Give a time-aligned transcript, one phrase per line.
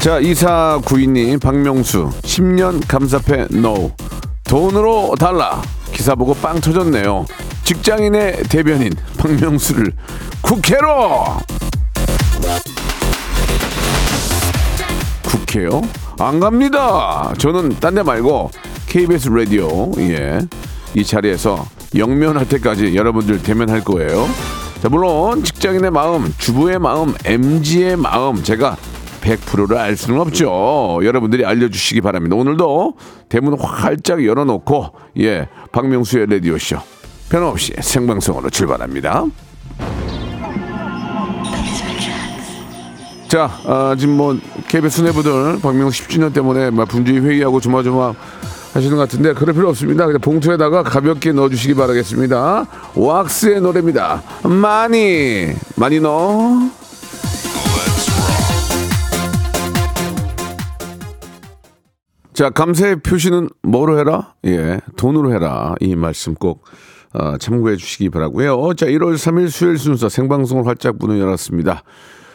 [0.00, 3.90] 자, 이사 구인님, 박명수, 10년 감사패 NO.
[4.44, 5.60] 돈으로 달라.
[5.92, 7.26] 기사 보고 빵 터졌네요.
[7.64, 9.92] 직장인의 대변인, 박명수를
[10.40, 11.24] 국회로!
[15.24, 15.82] 국회요?
[16.20, 17.32] 안 갑니다.
[17.38, 18.50] 저는 딴 데 말고
[18.86, 20.38] KBS 라디오, 예.
[20.94, 24.28] 이 자리에서 영면할 때까지 여러분들 대면할 거예요.
[24.80, 28.76] 자, 물론 직장인의 마음, 주부의 마음, MG의 마음, 제가
[29.28, 31.00] 100%를 알 수는 없죠.
[31.02, 32.36] 여러분들이 알려주시기 바랍니다.
[32.36, 32.94] 오늘도
[33.28, 36.78] 대문 활짝 열어놓고 예 박명수의 라디오 쇼
[37.28, 39.26] 변함없이 생방송으로 출발합니다.
[43.28, 48.14] 자 아, 지금 뭐 KBS 수뇌부들 박명수 10주년 때문에 막 분주히 회의하고 조마조마
[48.72, 50.06] 하시는 것 같은데 그럴 필요 없습니다.
[50.06, 52.66] 그냥 봉투에다가 가볍게 넣어주시기 바라겠습니다.
[52.94, 54.22] 왁스의 노래입니다.
[54.44, 56.77] 많이 많이 넣어.
[62.38, 64.34] 자, 감사의 표시는 뭐로 해라?
[64.46, 65.74] 예, 돈으로 해라.
[65.80, 66.62] 이 말씀 꼭
[67.12, 68.74] 어, 참고해 주시기 바라고요.
[68.74, 71.82] 자, 1월 3일 수요일 순서 생방송을 활짝 문을 열었습니다.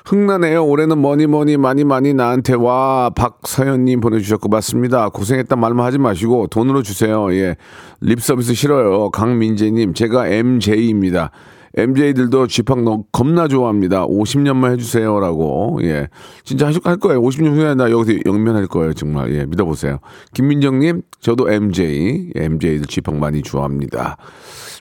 [0.03, 0.65] 흥나네요.
[0.65, 5.07] 올해는 뭐니 뭐니 많이 많이 나한테 와 박사연님 보내주셨고 맞습니다.
[5.07, 7.33] 고생했다 말만 하지 마시고 돈으로 주세요.
[7.33, 7.55] 예,
[8.01, 9.09] 립 서비스 싫어요.
[9.09, 11.31] 강민재님 제가 MJ입니다.
[11.75, 14.05] MJ들도 쥐팍 너 겁나 좋아합니다.
[14.05, 16.07] 50년만 해주세요라고 예
[16.43, 17.21] 진짜 하실 할 거예요.
[17.21, 18.93] 50년 후에 나 여기서 영면할 거예요.
[18.93, 19.99] 정말 예 믿어보세요.
[20.33, 24.17] 김민정님 저도 MJ MJ들 쥐팍 많이 좋아합니다.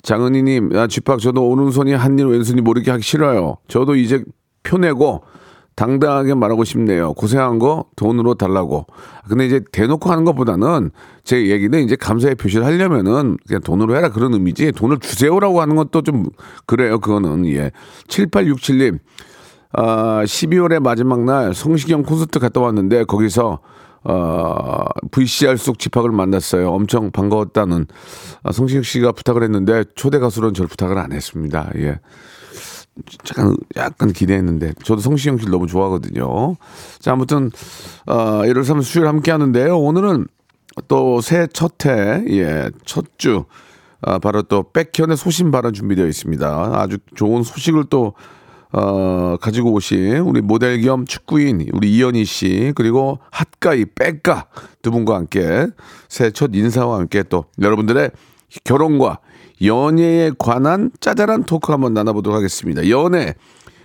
[0.02, 3.56] 장은희님 아 쥐팍 저도 오른손이 한 일 왼손이 모르게 하기 싫어요.
[3.68, 4.22] 저도 이제
[4.64, 5.22] 표내고
[5.74, 7.14] 당당하게 말하고 싶네요.
[7.14, 8.86] 고생한 거 돈으로 달라고.
[9.28, 10.90] 근데 이제 대놓고 하는 것보다는
[11.24, 16.02] 제 얘기는 이제 감사의 표시를 하려면은 그냥 돈으로 해라 그런 의미지 돈을 주세요라고 하는 것도
[16.02, 16.26] 좀
[16.66, 16.98] 그래요.
[16.98, 17.70] 그거는 예.
[18.08, 18.98] 7867님.
[19.74, 23.60] 아, 12월의 마지막 날 성시경 콘서트 갔다 왔는데 거기서
[24.04, 26.70] 어, VCR 속 집합을 만났어요.
[26.70, 27.86] 엄청 반가웠다는
[28.42, 31.70] 아, 성시경 씨가 부탁을 했는데 초대 가수로는 절 부탁을 안 했습니다.
[31.76, 32.00] 예.
[33.30, 36.56] 약간, 약간 기대했는데 저도 성시경 씨를 너무 좋아하거든요.
[36.98, 37.50] 자 아무튼
[38.06, 39.78] 어, 1월 3일 수요일 함께 하는데요.
[39.78, 40.26] 오늘은
[40.88, 43.44] 또 새 첫해 예, 첫주
[44.02, 46.72] 아, 바로 또 백현의 소신 발언 준비되어 있습니다.
[46.74, 48.14] 아주 좋은 소식을 또
[48.72, 54.46] 어, 가지고 오신 우리 모델 겸 축구인 우리 이현희 씨 그리고 핫가이 백가
[54.80, 55.66] 두 분과 함께
[56.08, 58.10] 새 첫 인사와 함께 또 여러분들의
[58.64, 59.18] 결혼과
[59.64, 62.88] 연애에 관한 짜잘한 토크 한번 나눠보도록 하겠습니다.
[62.88, 63.34] 연애,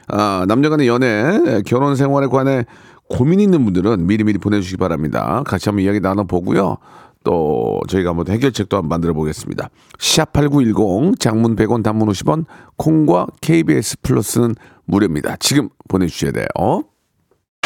[0.07, 2.65] 아, 남녀 간의 연애, 결혼 생활에 관해
[3.09, 5.43] 고민 있는 분들은 미리미리 보내주시기 바랍니다.
[5.45, 6.77] 같이 한번 이야기 나눠보고요.
[7.23, 9.69] 또 저희가 한번 해결책도 한번 만들어 보겠습니다.
[9.97, 12.45] 샵8910 장문 100원 단문 50원
[12.77, 14.55] 콩과 KBS 플러스는
[14.85, 15.35] 무료입니다.
[15.37, 16.45] 지금 보내주셔야 돼요.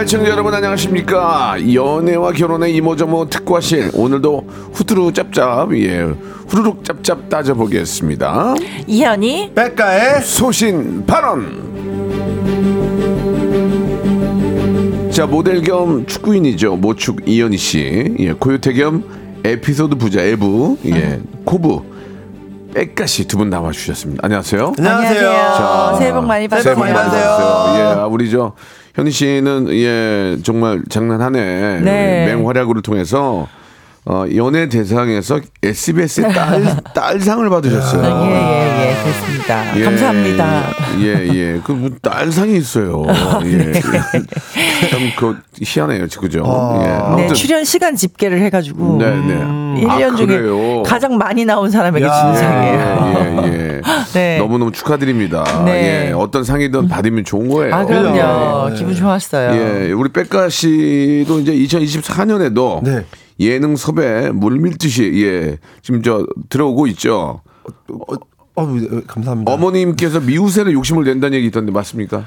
[0.00, 1.56] 애청자 여러분 안녕하십니까?
[1.74, 6.14] 연애와 결혼의 이모저모 특과실 오늘도 후두루 짭짭 예
[6.48, 8.54] 후루룩 짭짭 따져보겠습니다.
[8.86, 11.68] 이현이 백가의 소신 발언.
[15.10, 16.76] 자 모델 겸 축구인이죠.
[16.76, 18.14] 모축 이현희 씨.
[18.20, 19.04] 예, 고요태 겸
[19.44, 20.78] 에피소드 부자 에부.
[20.86, 21.90] 예 코브
[22.72, 24.22] 백가 씨 두 분 나와 주셨습니다.
[24.24, 24.72] 안녕하세요.
[24.78, 25.20] 안녕하세요.
[25.30, 26.74] 자, 새해 복 많이 새해 받으세요.
[26.74, 27.74] 복 많이 받으세요.
[27.76, 28.54] 예, 아, 우리 저
[29.00, 31.80] 현희 씨는 예 정말 장난하네.
[31.80, 32.26] 네.
[32.26, 33.48] 맹활약으로 통해서
[34.04, 38.30] 어, 연예 대상에서 SBS의 딸, 딸상을 받으셨어요.
[38.30, 39.78] 예, 예, 예, 그렇습니다.
[39.78, 40.62] 예, 감사합니다.
[41.00, 41.60] 예, 예.
[41.62, 43.04] 그, 뭐, 딸상이 있어요.
[43.44, 43.72] 예.
[44.90, 46.42] 참, 그, 희한해요, 그죠?
[46.82, 47.22] 예.
[47.22, 49.34] 네, 출연 시간 집계를 해가지고 네, 네.
[49.84, 50.82] 1년 아, 중에?
[50.84, 52.20] 가장 많이 나온 사람에게 야.
[52.20, 53.42] 준 예, 상이에요.
[53.44, 53.59] 예, 예.
[54.12, 54.38] 네.
[54.38, 55.64] 너무너무 축하드립니다.
[55.64, 56.08] 네.
[56.08, 56.12] 예.
[56.12, 57.74] 어떤 상이든 받으면 좋은 거예요.
[57.74, 58.74] 아, 그럼요.
[58.74, 59.52] 기분 좋았어요.
[59.52, 63.04] 예, 우리 백가 씨도 이제 2024년에도 네.
[63.40, 67.40] 예능 섭외 물밀듯이 예 지금 저 들어오고 있죠.
[67.88, 68.14] 어,
[68.56, 68.66] 어,
[69.06, 69.52] 감사합니다.
[69.52, 72.26] 어머님께서 미우새를 욕심을 낸다는 얘기 있던데 맞습니까?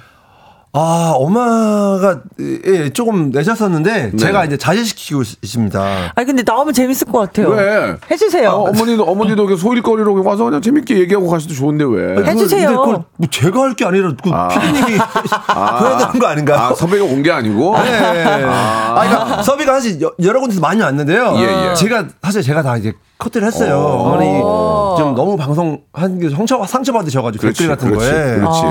[0.76, 5.84] 아, 엄마가 예, 조금 내셨었는데 제가 이제 자제시키고 있- 있습니다.
[6.16, 7.50] 아니 근데 나오면 재밌을 것 같아요.
[7.50, 7.96] 왜?
[8.10, 8.50] 해주세요.
[8.50, 12.26] 아, 어머니도 어머니도 소일거리로 와서 그냥 재밌게 얘기하고 가셔도 좋은데 왜?
[12.26, 12.68] 해주세요.
[12.70, 16.58] 근데 그걸 뭐 제가 할 게 아니라 그 피디님이 해야 되는 거 아닌가요?
[16.60, 17.78] 아, 섭외가 온 게 아니고.
[17.78, 18.44] 네.
[18.48, 21.36] 아, 그러니까 섭외가 사실 여- 여러 군데서 많이 왔는데요.
[21.38, 21.74] 예, 예.
[21.76, 23.78] 제가 사실 제가 다 이제 커트를 했어요.
[23.78, 24.08] 어.
[24.14, 24.26] 어머니
[24.98, 28.36] 좀 너무 방송 한게 상처 상처 받으셔가지고 그렇지, 댓글 같은 그렇지, 거에.
[28.36, 28.62] 그렇지.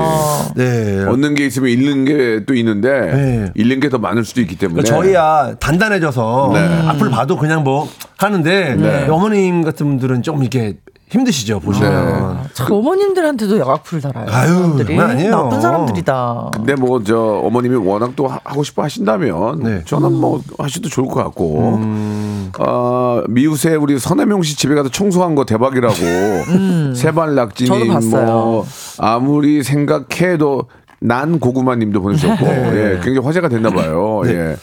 [0.55, 1.03] 네.
[1.05, 3.51] 얻는 게 있으면 잃는 게 또 있는데 네.
[3.55, 4.81] 잃는 게 더 많을 수도 있기 때문에.
[4.81, 6.87] 그러니까 저희야 단단해져서 네.
[6.89, 7.87] 앞을 봐도 그냥 뭐
[8.17, 10.77] 하는데 어머님 같은 분들은 좀 이렇게
[11.09, 12.39] 힘드시죠 보시면.
[12.53, 14.25] 참 어머님들한테도 악플을 달아요.
[14.29, 15.29] 아유, 사람들이 아니에요.
[15.29, 16.49] 나쁜 사람들이다.
[16.55, 19.81] 근데 뭐 저 어머님이 워낙 또 하- 하고 싶어 하신다면 네.
[19.85, 22.32] 저는 뭐 하셔도 좋을 것 같고 음.
[22.59, 25.95] 아 미우새 우리 선혜명 씨 집에 가서 청소한 거 대박이라고
[26.49, 26.93] 음.
[26.93, 28.25] 저도 세발 낙지님 봤어요.
[28.25, 28.65] 뭐
[28.99, 30.67] 아무리 생각해도
[30.99, 32.75] 난 고구마님도 보내셨고 네.
[32.75, 34.55] 예 굉장히 화제가 됐나 봐요 예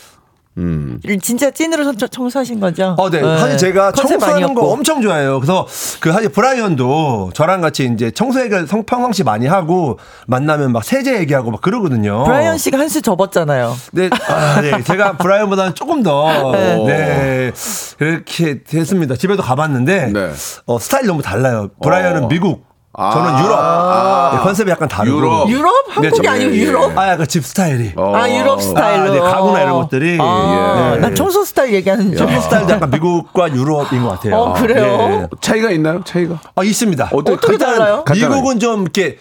[1.23, 2.95] 진짜 찐으로 청- 청소하신 거죠?
[2.99, 3.21] 어, 네.
[3.39, 4.73] 사실 제가 청소하는 거 아니었고.
[4.73, 5.41] 엄청 좋아해요.
[5.41, 5.67] 그래서
[6.01, 11.19] 그 사실 브라이언도 저랑 같이 이제 청소 얘기를 성- 평상시 많이 하고 만나면 막 세제
[11.21, 12.25] 얘기하고 막 그러거든요.
[12.25, 13.77] 브라이언 씨가 한 수 접었잖아요.
[13.93, 14.83] 네, 아, 네.
[14.83, 16.53] 제가 브라이언보다는 조금 더,
[16.87, 17.53] 네.
[17.99, 19.15] 그렇게 됐습니다.
[19.15, 20.31] 집에도 가봤는데, 네.
[20.67, 21.69] 어, 스타일이 너무 달라요.
[21.83, 22.29] 브라이언은 어.
[22.29, 22.65] 미국,
[23.00, 23.11] 아.
[23.12, 23.58] 저는 유럽.
[23.58, 24.31] 아.
[24.35, 25.17] 네, 컨셉이 약간 다르고.
[25.19, 25.49] 유럽.
[25.49, 25.73] 유럽?
[25.88, 26.62] 한국이 저- 아니고 예, 예.
[26.62, 26.99] 유럽?
[26.99, 27.93] 아, 약간 집 스타일이.
[27.97, 28.14] 어.
[28.14, 29.11] 아 유럽 스타일로.
[29.11, 30.19] 아, 네, 가구나 이런 것들이.
[30.20, 30.99] 아, 예.
[31.00, 32.41] 난 청소 스타일 얘기하는 줄 청소.
[32.43, 34.37] 스타일도 약간 미국과 유럽인 것 같아요.
[34.37, 34.85] 어, 그래요?
[34.85, 35.29] 예.
[35.41, 37.08] 차이가 있나요 차이가 아, 있습니다.
[37.12, 38.05] 어떻게 어떻게 달라요?
[38.12, 39.19] 미국은 좀 이렇게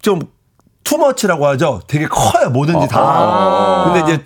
[0.00, 0.20] 좀
[0.84, 1.80] too much라고 하죠.
[1.86, 2.98] 되게 커요, 뭐든지 다.
[3.00, 3.92] 아.
[3.92, 4.24] 근데 이제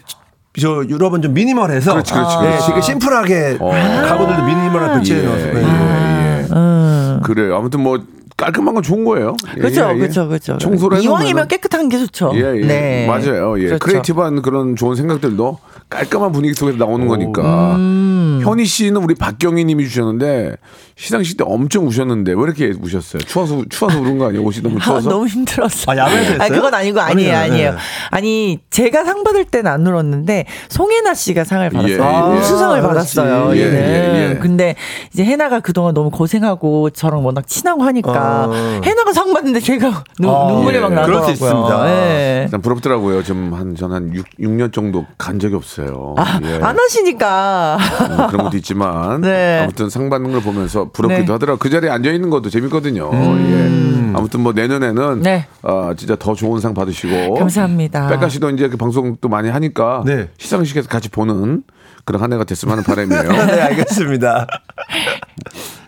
[0.60, 2.66] 저 유럽은 좀 minimal해서 그렇지, 그렇지, 네, 그렇지.
[2.68, 5.58] 되게 심플하게 가구들도 minimal하게 배치해 예, 놓았어요.
[5.58, 7.20] 예, 예.
[7.24, 7.98] 그래요 아무튼 뭐
[8.36, 9.98] 깔끔한 건 좋은 거예요 예, 그렇죠, 예, 예.
[9.98, 10.58] 그렇죠, 그렇죠.
[10.58, 12.32] 청소를 이왕이면 깨끗한 게 좋죠.
[12.34, 12.66] 예, 예.
[12.66, 13.06] 네.
[13.06, 13.58] 맞아요.
[13.58, 13.66] 예.
[13.66, 13.78] 그렇죠.
[13.78, 15.58] creative한 그런 좋은 생각들도
[15.88, 17.76] 깔끔한 분위기 속에서 나오는 거니까.
[17.76, 18.40] 음.
[18.42, 20.56] 현이 씨는 우리 박경희 님이 주셨는데
[20.96, 23.20] 시상식 때 엄청 우셨는데 왜 이렇게 우셨어요?
[23.22, 24.44] 추워서 추워서 그런 거 아니에요?
[24.44, 25.10] 옷이 너무 아, 추워서?
[25.10, 25.90] 너무 힘들었어.
[25.92, 26.38] 아, 야외에서 했어요?
[26.40, 27.70] 아니, 그건 아니고 아니에요, 아니요, 아니에요.
[27.72, 27.76] 네.
[28.10, 32.30] 아니, 제가 상 받을 때는 안 울었는데 송혜나 씨가 상을 받았어요.
[32.30, 32.38] 예, 예.
[32.38, 33.56] 우수상을 아, 받았어요.
[33.56, 33.74] 예, 얘는.
[33.74, 34.38] 예, 예.
[34.38, 34.76] 근데
[35.12, 38.80] 이제 해나가 그동안 너무 고생하고 저랑 워낙 친하고 하니까 어.
[38.84, 40.80] 해나가 상 받는데 제가 눈, 아, 눈물이 예.
[40.80, 41.26] 막 그럴 나더라고요.
[41.26, 41.88] 수 있습니다.
[41.90, 42.48] 예.
[42.52, 43.24] 난 부럽더라고요.
[43.24, 46.14] 좀한전한 6, 육년 정도 간 적이 없어요.
[46.18, 46.60] 아, 예.
[46.62, 47.78] 안 하시니까.
[47.80, 49.60] 음, 그런 것도 있지만 네.
[49.64, 51.32] 아무튼 상 받는 걸 보면서 부럽기도 네.
[51.32, 51.58] 하더라고.
[51.58, 53.10] 그 자리에 앉아 있는 것도 재밌거든요.
[53.12, 54.12] 예.
[54.14, 55.46] 아무튼 뭐 내년에는 네.
[55.62, 58.08] 어, 진짜 더 좋은 상 받으시고 감사합니다.
[58.08, 60.28] 백가 씨도 이제 그 방송도 많이 하니까 네.
[60.38, 61.62] 시상식에서 같이 보는
[62.04, 63.22] 그런 한 해가 됐으면 하는 바람이에요.
[63.46, 64.46] 네, 알겠습니다.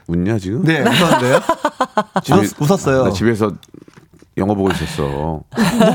[0.09, 0.63] 웃냐 지금?
[0.65, 1.41] 네, 웃었는데요?
[2.23, 3.53] 집에- 웃었, 어요 나 집에서
[4.39, 5.03] 영화 보고 있었어.
[5.03, 5.45] 뭐,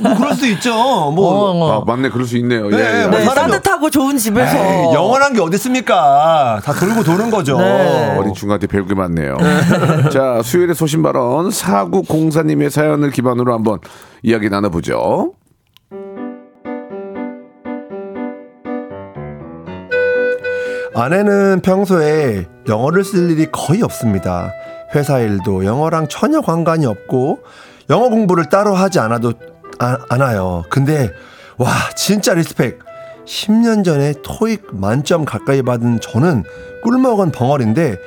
[0.02, 0.72] 뭐 그럴 수도 있죠.
[1.12, 1.52] 뭐.
[1.52, 2.72] 어, 아, 맞네, 그럴 수 있네요.
[2.72, 3.20] 예, 네, 예, 뭐.
[3.34, 4.58] 따뜻하고 좋은 집에서.
[4.58, 6.60] 에이, 영원한 게 어디 있습니까?
[6.64, 7.60] 다 돌고 도는 거죠.
[7.60, 8.16] 네.
[8.18, 9.38] 어린 중한테 배울 게 많네요.
[10.12, 13.78] 자, 수요일의 소신 발언 사구 공사님의 사연을 기반으로 한번
[14.24, 15.34] 이야기 나눠보죠.
[20.96, 24.52] 아내는 평소에 영어를 쓸 일이 거의 없습니다.
[24.96, 27.40] 회사 일도 영어랑 전혀 관관이 없고
[27.92, 29.34] 영어 공부를 따로 하지 않아도
[29.80, 30.64] 아, 않아요.
[30.70, 31.12] 근데
[31.58, 32.80] 와 진짜 respect.
[33.26, 36.44] 10년 전에 토익 만점 가까이 받은 저는
[36.84, 37.98] 꿀먹은 벙어리인데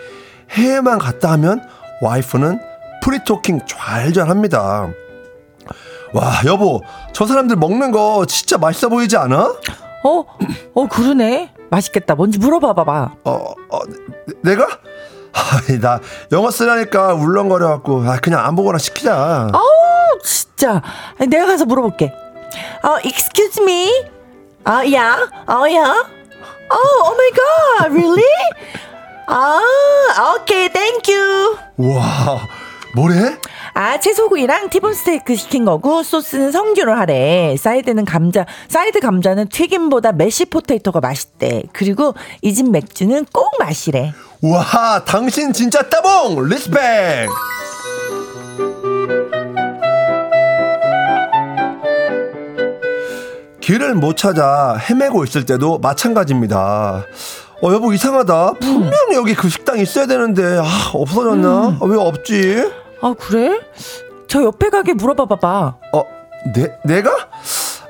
[0.51, 1.63] 해외만 갔다 하면
[2.03, 2.59] 와이프는
[3.03, 4.89] free talking 잘잘 합니다.
[6.13, 6.81] 와 여보
[7.13, 9.55] 저 사람들 먹는 거 진짜 맛있어 보이지 않아?
[10.05, 10.25] 어?
[10.75, 11.53] 어, 그러네.
[11.71, 12.15] 맛있겠다.
[12.15, 13.15] 뭔지 물어봐봐봐.
[13.25, 13.31] 어,
[13.71, 13.79] 어,
[14.43, 14.67] 내- 내가?
[15.35, 16.01] 아이, 나
[16.33, 19.51] 영어 쓰라니까 울렁거려 갖고, 아, 그냥 아무거나 시키자.
[20.23, 20.81] 진짜.
[21.19, 22.13] 아니, 내가 가서 물어볼게.
[22.83, 23.91] 어, excuse me?
[24.65, 25.29] 아, yeah?
[25.47, 26.05] 어, yeah?
[26.71, 28.25] 어, oh my god, really?
[29.27, 29.61] 아,
[30.37, 31.59] okay, thank you.
[31.77, 32.49] 우와,
[32.95, 33.37] 뭐래?
[33.77, 37.57] 아, 채소구이랑 티본 스테이크 시킨 거고, 소스는 성규로 하래.
[37.59, 41.65] 사이드는 감자, 사이드 감자는 튀김보다 mashed potato가 맛있대.
[41.73, 44.13] 그리고 이 집 맥주는 꼭 마시래.
[44.43, 46.45] 와, 당신 진짜 따봉!
[46.49, 47.29] respect!
[53.61, 57.05] 길을 못 찾아 헤매고 있을 때도 마찬가지입니다.
[57.63, 58.55] 어, 여보, 이상하다.
[58.61, 61.79] 분명히 여기 그 식당 있어야 되는데, 아, 없어졌나?
[61.81, 62.71] 아, 왜 없지?
[63.05, 63.61] 아, 그래?
[64.29, 65.77] 저 옆에 가게 물어봐 봐봐.
[65.93, 66.05] 어,
[66.55, 67.11] 내, 내가?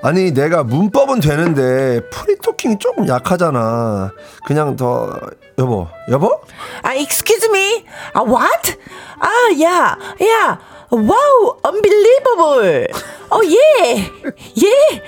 [0.03, 4.11] 아니, 내가 문법은 되는데, free talking이 조금 약하잖아.
[4.45, 5.13] 그냥 더,
[5.57, 6.41] 여보, 여보?
[6.83, 7.85] 아, excuse me.
[8.13, 8.77] 아, what?
[9.21, 9.31] 아,
[9.63, 10.59] yeah, yeah.
[10.91, 12.89] Wow, unbelievable.
[13.31, 13.97] 어, 예.
[13.97, 15.03] 예.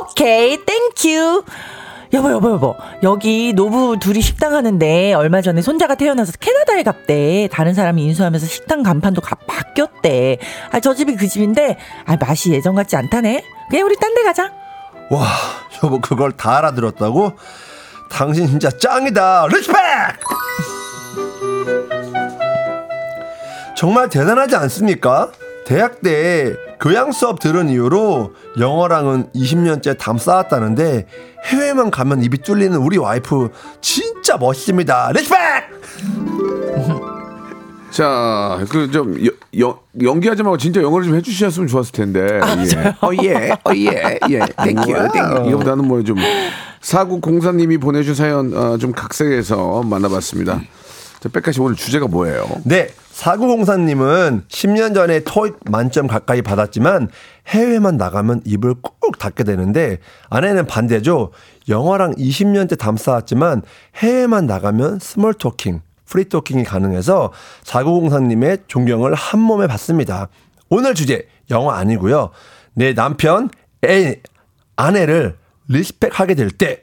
[0.00, 1.44] okay, thank you.
[2.12, 2.76] 여보, 여보, 여보.
[3.02, 7.48] 여기 노부부 둘이 식당 하는데 얼마 전에 손자가 태어나서 캐나다에 갔대.
[7.50, 10.36] 다른 사람이 인수하면서 식당 간판도 가, 바뀌었대.
[10.72, 13.42] 아, 저 집이 그 집인데, 아, 맛이 예전 같지 않다네.
[13.70, 14.52] 그냥 우리 딴 데 가자.
[15.10, 15.26] 와,
[15.82, 17.32] 여보, 그걸 다 알아들었다고?
[18.10, 19.46] 당신 진짜 짱이다.
[19.46, 19.76] respect!
[23.74, 25.30] 정말 대단하지 않습니까?
[25.64, 31.06] 대학 때 교양 수업 들은 이후로 영어랑은 20년째 담 쌓았다는데
[31.46, 35.12] 해외만 가면 입이 뚫리는 우리 와이프 진짜 멋있습니다.
[35.12, 35.38] respect!
[37.92, 39.14] 자, 그 좀
[40.02, 42.40] 연기하지 말고 진짜 영어를 좀 해주셨으면 좋았을 텐데.
[42.40, 42.94] 예.
[43.00, 44.40] 어 예, 어 예, 예.
[44.64, 45.48] thank you, thank you.
[45.50, 46.16] 이거보다는 뭐 좀
[46.80, 50.60] 사구 공사님이 보내준 사연 어, 좀 각색해서 만나봤습니다.
[51.22, 52.48] 자, 빽가씨 오늘 주제가 뭐예요?
[52.64, 52.88] 네.
[53.12, 57.10] 사구공사님은 10년 전에 토익 만점 가까이 받았지만
[57.46, 59.98] 해외만 나가면 입을 꾹 닫게 되는데
[60.30, 61.30] 아내는 반대죠.
[61.68, 63.62] 영어랑 20년째 담쌓았지만
[63.98, 70.26] 해외만 나가면 small talking, free talking이 가능해서 사구공사님의 존경을 한 몸에 받습니다.
[70.70, 72.30] 오늘 주제 영어 아니고요.
[72.74, 73.48] 내 남편,
[73.84, 74.20] 애,
[74.74, 75.36] 아내를
[75.68, 76.82] respect하게 될 때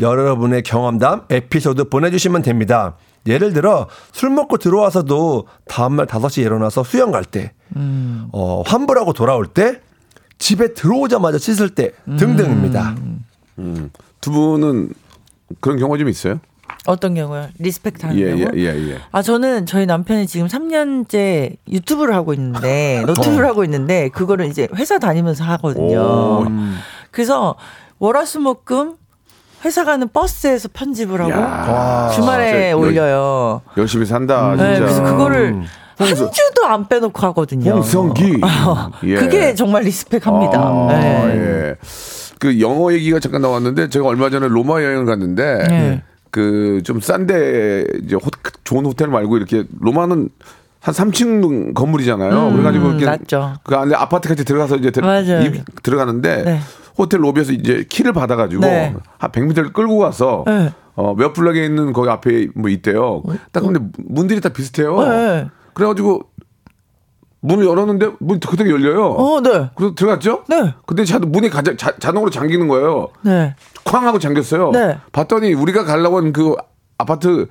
[0.00, 2.96] 여러분의 경험담 에피소드 보내주시면 됩니다.
[3.26, 8.28] 예를 들어 술 먹고 들어와서도 다음날 5시에 일어나서 수영 갈 때, 음.
[8.32, 9.80] 어, 환불하고 돌아올 때,
[10.38, 12.96] 집에 들어오자마자 씻을 때 등등입니다.
[13.58, 13.90] 음.
[14.20, 14.90] 두 분은
[15.60, 16.40] 그런 경우 좀 있어요?
[16.86, 17.48] 어떤 경우요?
[17.58, 18.50] respect 하는 예, 경우?
[18.56, 18.98] 예, 예, 예.
[19.10, 24.98] 아, 저는 저희 남편이 지금 3년째 유튜브를 하고 있는데, 노트북을 하고 있는데, 그거를 이제 회사
[24.98, 26.00] 다니면서 하거든요.
[26.00, 26.46] 오.
[27.10, 27.56] 그래서
[28.00, 28.96] 월화수목금
[29.64, 32.10] 회사 가는 버스에서 편집을 하고 야.
[32.14, 33.62] 주말에 올려요.
[33.76, 34.80] 열심히 산다, 네, 진짜.
[34.80, 35.54] 그래서 그거를
[35.96, 37.72] 한 홍수- 주도 안 빼놓고 하거든요.
[37.72, 38.40] 홍성기.
[39.04, 39.14] 예.
[39.16, 40.58] 그게 정말 respect합니다.
[40.60, 41.34] 아, 네.
[41.36, 41.74] 예.
[42.40, 46.02] 그 영어 얘기가 잠깐 나왔는데 제가 얼마 전에 로마 여행을 갔는데 네.
[46.30, 48.22] 그좀 싼데 이제 호,
[48.64, 50.28] 좋은 호텔 말고 이렇게 로마는
[50.80, 52.52] 한 3층 건물이잖아요.
[52.52, 53.54] 그래가지고 이렇게 음, 낮죠.
[53.62, 55.02] 그 안에 아파트까지 들어가서 이제 들.
[55.46, 56.60] 입- 들어가는데 네.
[56.96, 58.94] 호텔 로비에서 이제 키를 받아가지고 네.
[59.18, 60.72] 한 100m를 끌고 가서 네.
[60.94, 63.22] 어, 몇 블럭에 있는 거기 앞에 뭐 있대요.
[63.52, 65.00] 딱 근데 문들이 다 비슷해요.
[65.02, 65.48] 네.
[65.74, 66.22] 그래가지고
[67.40, 69.06] 문을 열었는데 문이 그대로 열려요.
[69.10, 69.70] 어, 네.
[69.74, 70.44] 그래서 들어갔죠?
[70.48, 70.72] 네.
[70.86, 73.08] 근데 자, 문이 가, 자, 자동으로 잠기는 거예요.
[73.22, 73.54] 네.
[73.84, 74.70] 쾅 하고 잠겼어요.
[74.70, 74.98] 네.
[75.12, 76.54] 봤더니 우리가 가려고 한 그
[76.96, 77.48] 아파트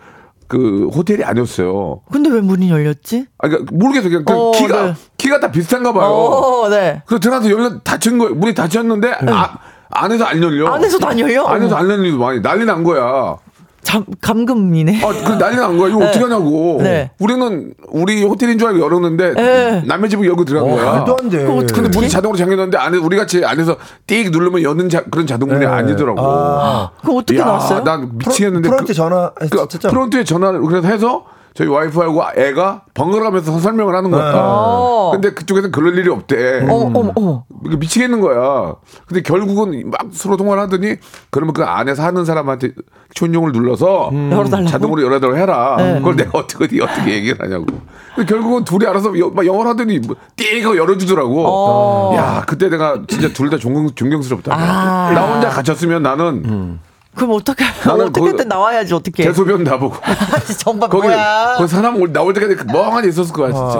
[0.47, 2.01] 그 호텔이 아니었어요.
[2.11, 3.25] 근데 왜 문이 열렸지?
[3.39, 4.09] 아, 그러니까 모르겠어요.
[4.09, 4.93] 그냥 그 어, 키가 네.
[5.17, 6.05] 키가 다 비슷한가 봐요.
[6.09, 7.01] 어, 네.
[7.05, 8.35] 그래서 들어가서 열려 닫힌 거예요.
[8.35, 9.57] 문이 닫혔는데 아,
[9.89, 10.67] 안에서 안 열려.
[10.73, 11.45] 안에서도 안 열려?
[11.45, 13.37] 안에서 안 열리도 많이 난리 난 거야.
[13.83, 15.01] 잠, 감금이네.
[15.03, 15.89] 아, 그 난리 난 거야.
[15.89, 16.05] 이거 네.
[16.07, 16.79] 어떻게 하냐고.
[16.81, 17.11] 네.
[17.19, 19.83] 우리는 우리 호텔인 줄 알고 열었는데 네.
[19.85, 20.91] 남의 집을 열고 들어간 어, 거야.
[20.93, 21.45] 말도 안 돼.
[21.45, 23.75] 근데 문이 자동으로 잠겼는데 안에 우리 같이 안에서
[24.07, 25.65] 띡 누르면 여는 자, 그런 자동문이 네.
[25.65, 26.19] 아니더라고.
[26.21, 26.91] 아.
[27.01, 27.83] 그럼 어떻게 야, 나왔어요?
[27.83, 28.67] 난 미치겠는데.
[28.69, 33.93] 프런트 그- 전화 그 진짜 프론트에 전화를 그래서 해서 저희 와이프하고 애가 번갈아 가면서 설명을
[33.95, 34.31] 하는 거야.
[34.35, 35.11] 어.
[35.13, 36.61] 근데 그쪽에서는 그럴 일이 없대.
[36.67, 37.43] 어머, 어머, 어머.
[37.65, 38.75] 이게 미치겠는 거야.
[39.05, 40.95] 근데 결국은 막 서로 통화를 하더니
[41.29, 42.71] 그러면 그 안에서 하는 사람한테
[43.13, 44.67] 초인종을 눌러서 열어달라고?
[44.67, 45.75] 자동으로 열어달라고 해라.
[45.77, 45.97] 네.
[45.99, 47.65] 그걸 내가 어떻게 어디 어떻게 얘기를 하냐고.
[48.15, 51.43] 근데 결국은 둘이 알아서 여- 막 영어를 하더니 뭐 띠가 열어주더라고.
[51.47, 52.15] 어.
[52.15, 54.51] 야 그때 내가 진짜 둘 다 존경, 존경스럽다.
[54.55, 55.11] 아.
[55.13, 56.79] 나 혼자 갇혔으면 나는
[57.15, 59.23] 그럼 어떻게, 나는 어떻게든 그- 나와야지, 어떻게.
[59.23, 59.95] 대소변 나보고.
[60.57, 61.55] 정말 거기 뭐야.
[61.59, 63.77] 그 사람 올- 나올 때까지 멍하니 있었을 거야 진짜.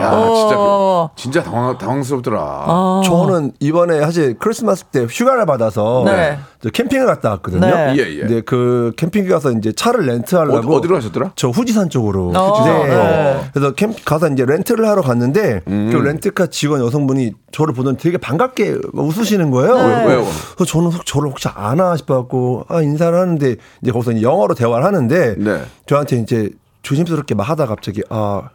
[0.00, 1.10] 야 어.
[1.16, 2.38] 진짜 진짜 당황 당황스럽더라.
[2.66, 3.02] 어.
[3.04, 6.38] 저는 이번에 사실 크리스마스 때 휴가를 받아서 네.
[6.62, 7.60] 저 캠핑을 갔다 왔거든요.
[7.66, 7.94] 네.
[7.96, 8.18] 예, 예.
[8.20, 11.32] 근데 그 캠핑 가서 이제 차를 렌트하려고 어 디, 로 가셨더라?
[11.34, 12.32] 저 후지산 쪽으로.
[12.34, 12.88] 어, 네.
[12.88, 13.40] 네.
[13.52, 15.90] 그래서 캠 가서 이제 렌트를 하러 갔는데 음.
[15.92, 19.74] 그 렌트카 직원 여성분이 저를 보더니 되게 반갑게 웃으시는 거예요.
[19.76, 20.06] 네.
[20.06, 20.24] 왜요?
[20.56, 24.84] 그래서 저는 혹- 저를 혹시 아나 싶어갖고 아 인사를 하는데 이제 거기서 이제 영어로 대화를
[24.84, 25.62] 하는데 네.
[25.86, 26.50] 저한테 이제
[26.82, 28.50] 조심스럽게 막 하다 갑자기 아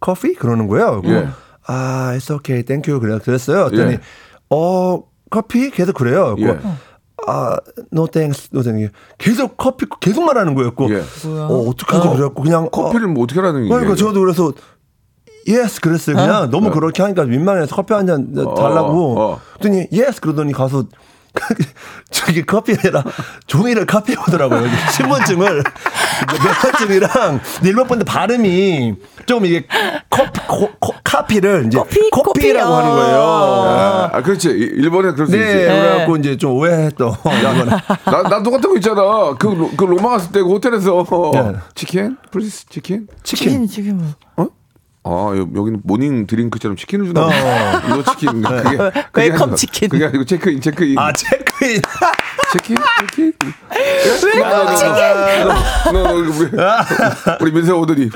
[0.00, 1.02] 커피 그러는 거예요.
[1.04, 1.28] 예.
[1.66, 2.98] 아, it's okay, thank you.
[3.00, 3.66] 그래, 그랬어요.
[3.68, 4.00] 그랬더니, 예.
[4.48, 5.70] 어, 커피?
[5.70, 6.34] 계속 그래요.
[6.38, 6.58] 예.
[7.28, 7.56] 아,
[7.92, 8.90] no thanks, no thanks.
[9.18, 11.00] 계속 커피, 계속 말하는 거였고, 예.
[11.28, 12.08] 어, 어떡하지?
[12.08, 12.68] 그래갖고 그냥.
[12.70, 13.78] 커피를 뭐 어떻게 하라는 어, 얘기예요?
[13.78, 14.52] 그러니까 저도 그래서,
[15.46, 16.16] yes 그랬어요.
[16.16, 19.18] 그냥 너무 그렇게 하니까 민망해서 커피 한 잔 달라고.
[19.18, 19.40] 어, 어.
[19.60, 20.84] 그랬더니 yes 그러더니 가서
[22.10, 23.02] 저기 커피 아니라
[23.46, 24.68] 종이를 카피해 오더라고요.
[24.92, 25.62] 신분증을
[26.44, 28.94] 면허증이랑 일본 분들 발음이
[29.26, 29.64] 좀 이게
[30.08, 32.76] 커피 코, 코, 카피를 이제 커피, 커피라고 커피요.
[32.76, 33.20] 하는 거예요.
[33.22, 34.48] 아, 아, 그렇지.
[34.50, 35.52] 이- 일본에 그럴 수 네, 있지.
[35.66, 37.10] 그래갖고 이제 좀 오해했던.
[37.40, 37.66] 이거는.
[37.68, 39.34] 나, 나 똑같은 거 있잖아.
[39.38, 41.52] 그, 로- 그 로마 갔을 때 그 호텔에서 네.
[41.74, 42.16] 치킨?
[42.30, 43.06] please 치킨?
[43.22, 44.12] 치킨 지금
[45.02, 47.28] 아, 여- 여기는 morning drink처럼 치킨을 주나 어.
[47.28, 47.82] 봐.
[47.88, 48.42] 이거 치킨.
[48.42, 49.88] 그게, 그게 welcome 아니고- 치킨.
[49.88, 50.98] 그게 아니고 체크인, 체크인.
[50.98, 51.80] 아 체크인.
[52.52, 52.76] 치킨?
[53.06, 53.32] 치킨?
[54.34, 54.92] welcome 치킨.
[55.92, 56.28] 너, 너, 우리,
[57.40, 58.10] 우리 민세 오더니.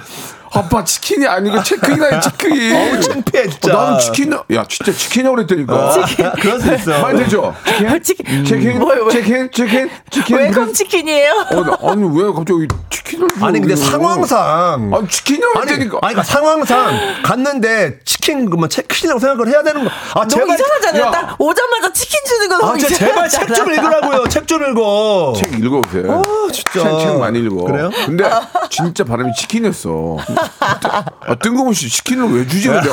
[0.55, 2.75] 아빠 치킨이 아니고 체크인이야, 체크인.
[2.77, 3.77] 어우 창피해 진짜.
[3.79, 6.07] 어, 나는 치킨, 야, 진짜 치킨이라고 그랬다니까.
[6.41, 7.01] 그럴 수 있어.
[7.01, 7.55] 말 되죠?
[7.67, 8.03] 치킨?
[8.03, 8.45] 치킨.
[8.45, 8.79] 치킨?
[8.79, 9.11] 뭐야, 뭐야.
[9.11, 9.51] 치킨?
[9.53, 9.91] 치킨?
[10.11, 10.37] 치킨?
[10.37, 11.33] welcome 치킨이에요.
[11.51, 13.29] 어, 나- 아니, 왜 갑자기 치킨을.
[13.29, 13.91] 줘, 아니 근데 그래요?
[13.91, 15.99] 상황상 아니, 치킨이라고 아니, 했다니까.
[16.03, 19.91] 아니, 그러니까 상황상 갔는데 치킨 그뭐 체크인이라고 생각을 해야 되는 거.
[19.91, 21.03] 아, 너무 제발 이상하잖아요.
[21.05, 21.11] 야.
[21.11, 23.75] 딱 오자마자 치킨 주는 거 아, 너무 진짜 제발 책좀 이상하잖아.
[23.99, 24.29] 읽으라고요.
[24.29, 25.33] 책 좀 읽어.
[25.37, 26.11] 책 읽어보세요.
[26.13, 26.73] 어, 진짜.
[26.73, 27.65] 책, 책 많이 읽어.
[27.65, 27.91] 그래요?
[28.07, 28.25] 근데
[28.71, 30.17] 진짜 발음이 치킨이었어.
[30.61, 32.69] 아, 뜬금없이 치킨을 왜 주지?
[32.69, 32.91] 근데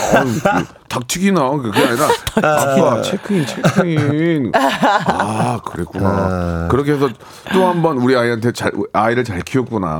[0.49, 4.51] 아, 닭튀기나 그게 아니라 아빠 체크인 체크인.
[4.53, 6.67] 아 그랬구나.
[6.69, 7.07] 그렇게 해서
[7.53, 9.99] 또 한 번 우리 아이한테 잘 아이를 잘 키웠구나.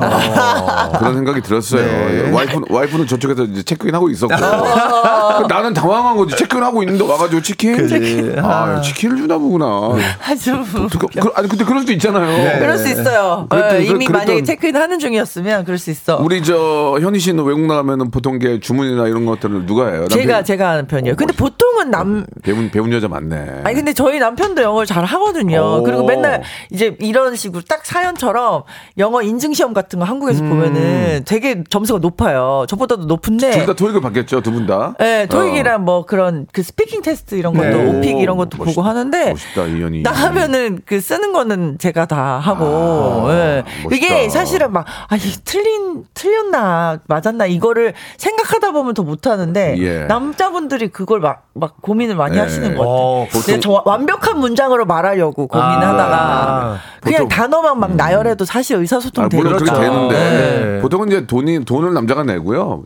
[1.00, 1.81] 그런 생각이 들었어요.
[1.83, 2.29] 네.
[2.31, 4.36] 와이프는 와이프는 저쪽에서 이제 체크인 하고 있었고
[5.48, 6.36] 나는 당황한 거지.
[6.36, 7.77] 체크인 하고 있는데 와가지고 치킨.
[7.77, 8.36] 그지.
[8.43, 9.65] 아 치킨을 주나 보구나.
[10.27, 12.25] 아주 그, 그, 아니 근데 그럴 수도 있잖아요.
[12.27, 12.60] 네.
[12.60, 13.48] 그럴 수 있어요.
[13.50, 16.17] 그랬더니 어, 이미 그- 만약에 그랬던- 체크인 하는 중이었으면 그럴 수 있어.
[16.17, 20.07] 우리 저 현희 씨는 외국 나가면은 보통 게 주문이나 이런 것들을 누가 해요?
[20.10, 20.43] 제가 남편-
[20.81, 21.13] 제가 하는 편이에요.
[21.13, 23.61] 어, 근데 멋있- 보통은 남 배운 배운 여자 많네.
[23.63, 25.79] 아니 근데 저희 남편도 영어를 잘 하거든요.
[25.79, 25.83] 오.
[25.83, 28.63] 그리고 맨날 이제 이런 식으로 딱 사연처럼
[28.97, 32.65] 영어 인증 시험 같은 거 한국에서 보면은 되게 점수가 높아요.
[32.67, 33.51] 저보다도 높은데.
[33.51, 34.95] 둘 다 토익을 봤겠죠, 두 분 다.
[35.00, 35.25] 네, 어.
[35.27, 37.85] 토익이랑 뭐 그런 그 speaking test 이런 것도 네.
[37.85, 40.03] 오픽 이런 것도 멋있- 보고 하는데 멋있다, 이현이.
[40.03, 43.63] 나 하면은 그 쓰는 거는 제가 다 하고 아, 예.
[43.83, 43.96] 멋있다.
[43.96, 50.00] 이게 사실은 막 아, 이 틀린 틀렸나 맞았나 이거를 생각하다 보면 더 못하는데 예.
[50.05, 52.42] 남자분 들이 그걸 막, 막 고민을 많이 네.
[52.42, 52.88] 하시는 것 같아요.
[52.96, 59.25] 어, 근데 저 완벽한 문장으로 말하려고 고민하다가 아, 그냥 보통- 단어만 막 나열해도 사실 의사소통
[59.25, 59.81] 아, 되는 물론 그렇게 거죠.
[59.92, 60.16] 되는데
[60.75, 60.81] 네.
[60.81, 62.84] 보통은 이제 돈이 돈을 남자가 내고요.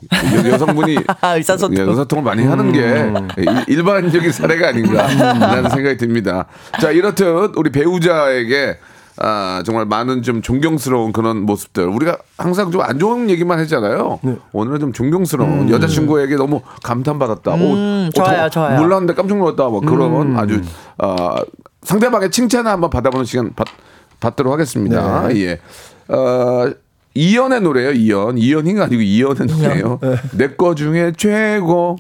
[0.48, 0.96] 여, 여성분이
[1.38, 1.78] 의사소통.
[1.78, 3.12] 예, 의사소통을 많이 하는 게
[3.44, 6.46] 일- 일반적인 사례가 아닌가라는 생각이 듭니다.
[6.82, 8.80] 자 이렇듯 우리 배우자에게
[9.18, 11.88] 아, 정말 많은 좀 존경스러운 그런 모습들.
[11.88, 14.20] 우리가 항상 좀 안 좋은 얘기만 했잖아요.
[14.52, 17.52] 오늘은 좀 존경스러운 여자친구에게 너무 감탄받았다.
[17.54, 18.80] 오, 음, 좋아요, 좋아요.
[18.82, 19.70] 몰랐는데 깜짝 놀랐다.
[19.70, 20.62] 뭐 그런 아주
[20.98, 21.36] 아,
[21.84, 23.68] 상대방의 칭찬을 한번 받아보는 시간 받,
[24.20, 25.34] 받도록 하겠습니다.
[25.36, 25.60] 예.
[26.08, 26.70] 어,
[27.14, 27.92] 이연의 노래예요.
[27.94, 28.38] 이연.
[28.38, 30.00] 이연이가 아니고 이연의 노래예요.
[30.34, 31.96] 내거 중에 최고.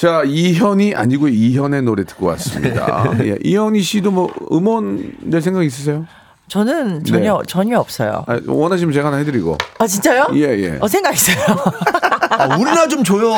[0.00, 3.12] 자, 이현이 아니고 이현의 노래 듣고 왔습니다.
[3.22, 6.06] 예, 이현이 씨도 뭐 음원 낼 생각 있으세요?
[6.50, 8.24] 저는 전혀 전혀 없어요.
[8.26, 9.56] 아, 원하시면 제가 하나 해드리고.
[9.78, 10.26] 아 진짜요?
[10.34, 10.78] 예, 예.
[10.80, 11.36] 어 생각 있어요.
[12.32, 13.30] 아, 우리나 좀 줘요.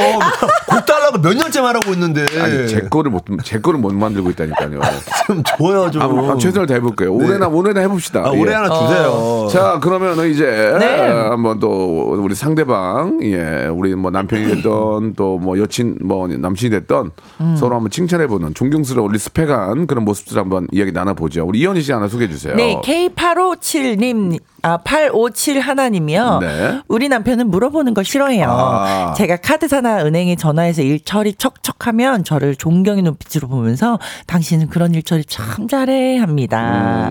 [0.69, 2.25] 곡 달라고 몇 년째 말하고 있는데.
[2.41, 4.81] 아니, 제 거를 못, 제 거를 못 만들고 있다니까요.
[5.27, 6.31] 좀 줘요, 좀.
[6.31, 7.13] 아, 최선을 다해볼게요.
[7.13, 8.21] 올해나, 올해나 해봅시다.
[8.27, 8.55] 아, 올해 예.
[8.55, 9.49] 하나 주세요.
[9.51, 10.45] 자, 그러면 이제
[10.79, 11.09] 네.
[11.11, 16.71] 어, 한번 또 우리 상대방, 예, 우리 뭐 남편이 됐던 또 뭐 여친, 뭐 남친이
[16.71, 17.57] 됐던 음.
[17.59, 21.45] 서로 한번 칭찬해보는 존경스러운 respect한 그런 모습들 한번 이야기 나눠보죠.
[21.47, 22.55] 우리 이현이 씨 하나 소개해 주세요.
[22.55, 26.39] 네, K857님, 아, 857 하나님이요.
[26.41, 26.81] 네.
[26.87, 28.47] 우리 남편은 물어보는 걸 싫어해요.
[28.49, 29.13] 아.
[29.17, 33.99] 제가 카드 사나 은행에 전화해서 일 처리 척척하면 저를 존경의 눈빛으로 보면서
[34.29, 37.11] 당신은 그런 일 처리 참 잘해 합니다.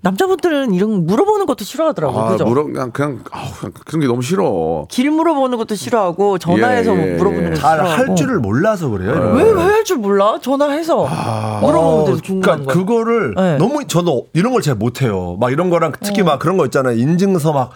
[0.00, 2.20] 남자분들은 이런 물어보는 것도 싫어하더라고요.
[2.20, 2.26] 음.
[2.26, 2.44] 아, 그죠?
[2.46, 4.86] 물어, 그냥, 그냥, 아우, 그냥 그런 게 너무 싫어.
[4.90, 7.48] 길 물어보는 것도 싫어하고 전화해서 예, 예, 물어보는 예.
[7.50, 8.10] 것도 잘 싫어하고.
[8.10, 9.12] 할 줄을 몰라서 그래요.
[9.36, 9.50] 왜, 거.
[9.60, 10.38] 왜할 줄 몰라?
[10.42, 11.06] 전화해서
[11.60, 12.72] 물어보면 되서 궁금한 그러니까 거.
[12.80, 13.56] 그거를 네.
[13.58, 15.36] 너무 저도 이런 걸 잘 못해요.
[15.40, 16.96] 막 이런 거랑 특히 막 그런 거 있잖아요.
[16.96, 17.70] 인증서 막와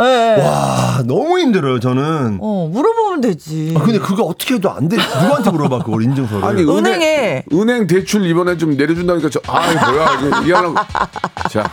[0.00, 1.02] 예, 예.
[1.04, 1.78] 너무 힘들어요.
[1.78, 2.38] 저는.
[2.40, 3.74] 어, 물어보면 되지.
[3.76, 4.96] 아, 근데 그거 어떻게 해도 안 돼.
[4.96, 6.44] 누구한테 물어봐 그걸 인증서를.
[6.44, 7.44] 아니, 은행에.
[7.52, 10.74] 은행, 은행 대출 이번에 좀 내려준다니까 저, 아, 뭐야, 이거.
[11.50, 11.70] 자.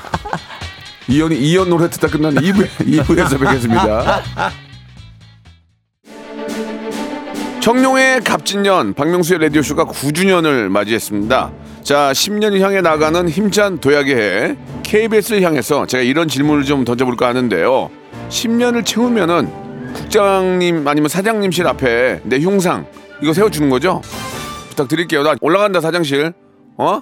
[1.08, 4.22] 이현이, 이현 노래 듣다 끝난 2부, 2부에서 뵙겠습니다.
[7.62, 11.52] 청룡의 갑진년 박명수의 라디오쇼가 9주년을 맞이했습니다.
[11.84, 17.89] 자, 10년을 향해 나가는 힘찬 도약의 해 KBS를 향해서 제가 이런 질문을 좀 던져볼까 하는데요.
[18.30, 19.50] 10년을 채우면은
[19.94, 22.86] 국장님 아니면 사장님실 앞에 내 흉상
[23.22, 24.02] 이거 세워주는 거죠?
[24.70, 25.24] 부탁드릴게요.
[25.24, 26.34] 나 올라간다 사장실.
[26.78, 27.02] 어?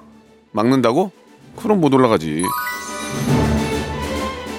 [0.52, 1.12] 막는다고?
[1.56, 2.44] 그럼 못 올라가지.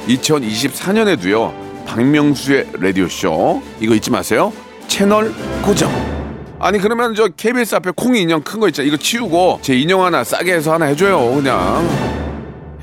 [0.08, 1.52] 2024년에도요.
[1.86, 4.52] 박명수의 라디오쇼 이거 잊지 마세요.
[4.86, 6.17] 채널 고정.
[6.60, 8.86] 아니 그러면 저 KBS 앞에 콩이 인형 큰 거 있잖아.
[8.86, 11.34] 이거 치우고 제 인형 하나 싸게 해서 하나 해줘요.
[11.36, 11.88] 그냥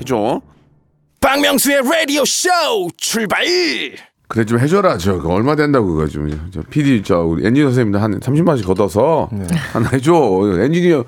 [0.00, 0.40] 해줘.
[1.20, 2.48] 박명수의 라디오 쇼
[2.96, 3.44] 출발
[4.28, 4.96] 그래 좀 해줘라.
[4.98, 6.28] 저 그거 얼마 된다고 그거 좀.
[6.52, 9.28] 저 PD 저 우리 엔지니어 선생님들 한 30만 원씩 걷어서
[9.72, 10.14] 하나 해줘.
[10.62, 11.04] 엔지니어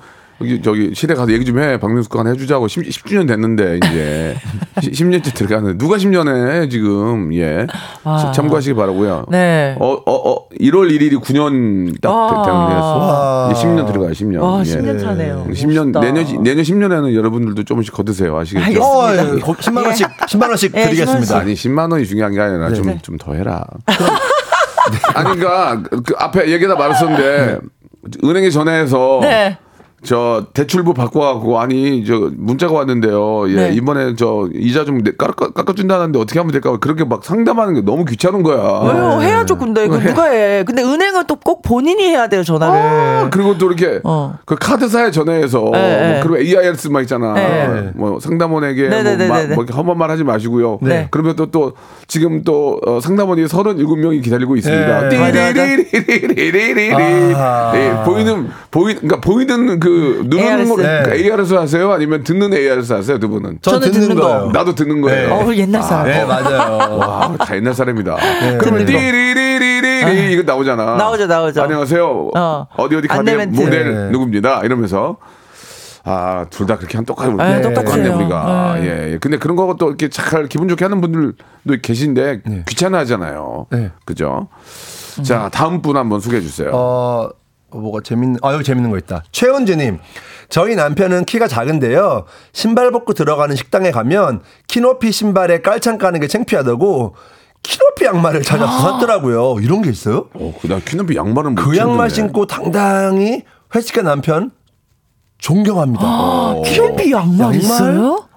[0.63, 1.77] 저기 시대 가서 얘기 좀 해.
[1.79, 4.35] 박명수 거 하나 해주자고 10, 10주년 됐는데 이제
[4.93, 7.67] 10 년째 들어가는 누가 10년에 해 지금 예
[8.03, 8.31] 아.
[8.33, 9.25] 참고하시기 바라고요.
[9.29, 9.75] 네.
[9.79, 12.43] 어, 어, 어, 1월 1일이 9년 딱 아.
[12.45, 13.53] 되는 해서 와.
[13.53, 14.39] 10년 들어가요, 10년.
[14.41, 14.63] 와, 예.
[14.63, 15.45] 10년 차네요.
[15.49, 15.99] 10년 멋있다.
[15.99, 18.37] 내년 내년 10년에는 여러분들도 조금씩 걷으세요.
[18.37, 18.65] 아시겠죠?
[18.65, 18.87] 알겠습니다.
[19.33, 21.37] 어, 예, 거- 10만 원씩 10만 원씩 예, 드리겠습니다.
[21.37, 23.65] 아니 10만 원이 중요한 게 아니라 좀 좀 더 해라.
[25.13, 27.59] 아니 그러니까 그 앞에 얘기다 말했었는데
[28.23, 29.57] 은행에 전화해서 네.
[30.03, 33.49] 저 대출부 바꿔갖고 아니 저 문자가 왔는데요.
[33.49, 33.73] 예 네.
[33.73, 36.77] 이번에 저 이자 좀 내- 깎아 깎아준다는데 어떻게 하면 될까?
[36.77, 38.57] 그렇게 막 상담하는 게 너무 귀찮은 거야.
[38.57, 39.21] 왜요?
[39.21, 39.87] 해야죠, 근데.
[39.87, 40.63] 그 누가 해.
[40.65, 42.77] 근데 은행은 또 꼭 본인이 해야 돼요, 전화를.
[42.79, 44.35] 아, 그리고 또 이렇게 어.
[44.45, 46.19] 그 카드사에 전화해서 네, 뭐 네.
[46.21, 47.33] 그리고 AIS만 있잖아.
[47.33, 47.91] 네.
[47.95, 49.55] 뭐 상담원에게 뭐, 네, 네, 마- 네, 네.
[49.55, 50.79] 뭐 이렇게 험한 말 하지 마시고요.
[50.81, 51.07] 네.
[51.11, 51.73] 그러면 또 또
[52.07, 55.09] 지금 또 어, 상담원이 37명이 기다리고 있습니다.
[55.09, 55.17] 네.
[55.17, 55.53] 맞아, 맞아.
[55.53, 57.33] 띠리리리리리리리.
[57.35, 57.71] 아.
[57.75, 59.88] 예, 보이는 보이 그러니까 보이는 그
[60.25, 60.69] 누르는 ARS.
[60.75, 61.03] 거 네.
[61.15, 61.91] ARS 하세요?
[61.91, 63.19] 아니면 듣는 ARS 하세요?
[63.19, 63.59] 두 분은?
[63.61, 64.27] 전 저는 듣는 듣는 거.
[64.27, 64.51] 거예요.
[64.51, 65.33] 나도 듣는 거예요.
[65.33, 66.05] 어, 옛날 사람.
[66.07, 66.97] 네, 맞아요.
[66.97, 68.15] 와, 다 옛날 사람이다.
[68.59, 68.91] 그러면 듣는 거.
[68.91, 70.95] 띠리리리리리 이거 나오잖아.
[70.95, 71.61] 나오죠, 나오죠.
[71.63, 72.29] 안녕하세요.
[72.35, 72.67] 어.
[72.75, 72.89] 어.
[72.89, 73.61] 디 어디 안내 가면 멘트.
[73.63, 74.09] 모델 네.
[74.11, 74.61] 누굽니다.
[74.63, 75.17] 이러면서
[76.05, 77.73] 아, 둘 다 그렇게 한 똑같이 아, 네.
[77.73, 78.75] 똑같네 우리가.
[78.79, 78.83] 네.
[78.85, 79.17] 예, 예.
[79.19, 81.35] 근데 그런 거또 이렇게 잘 기분 좋게 하는 분들도
[81.81, 83.67] 계신데 귀찮아하잖아요.
[83.71, 83.91] 네.
[84.05, 84.47] 그죠?
[85.23, 86.71] 자, 다음 분 한번 소개해 주세요.
[86.73, 87.29] 어,
[87.71, 89.23] 뭐가 재밌는, 아, 여기 재밌는 거 있다.
[89.31, 89.99] 최은주님.
[90.49, 92.25] 저희 남편은 키가 작은데요.
[92.53, 97.15] 신발 벗고 들어가는 식당에 가면 키높이 신발에 깔창 까는 게 창피하다고
[97.61, 99.57] 키높이 양말을 찾아 벗었더라고요.
[99.61, 100.29] 이런 게 있어요?
[100.33, 102.09] 어, 그다음 키높이 양말은 못그 양말.
[102.09, 103.43] 신고 당당히
[103.75, 104.51] 회식한 남편
[105.37, 106.01] 존경합니다.
[106.03, 106.61] 어.
[106.65, 107.55] 키높이 양말, 양말?
[107.55, 108.27] 있어요?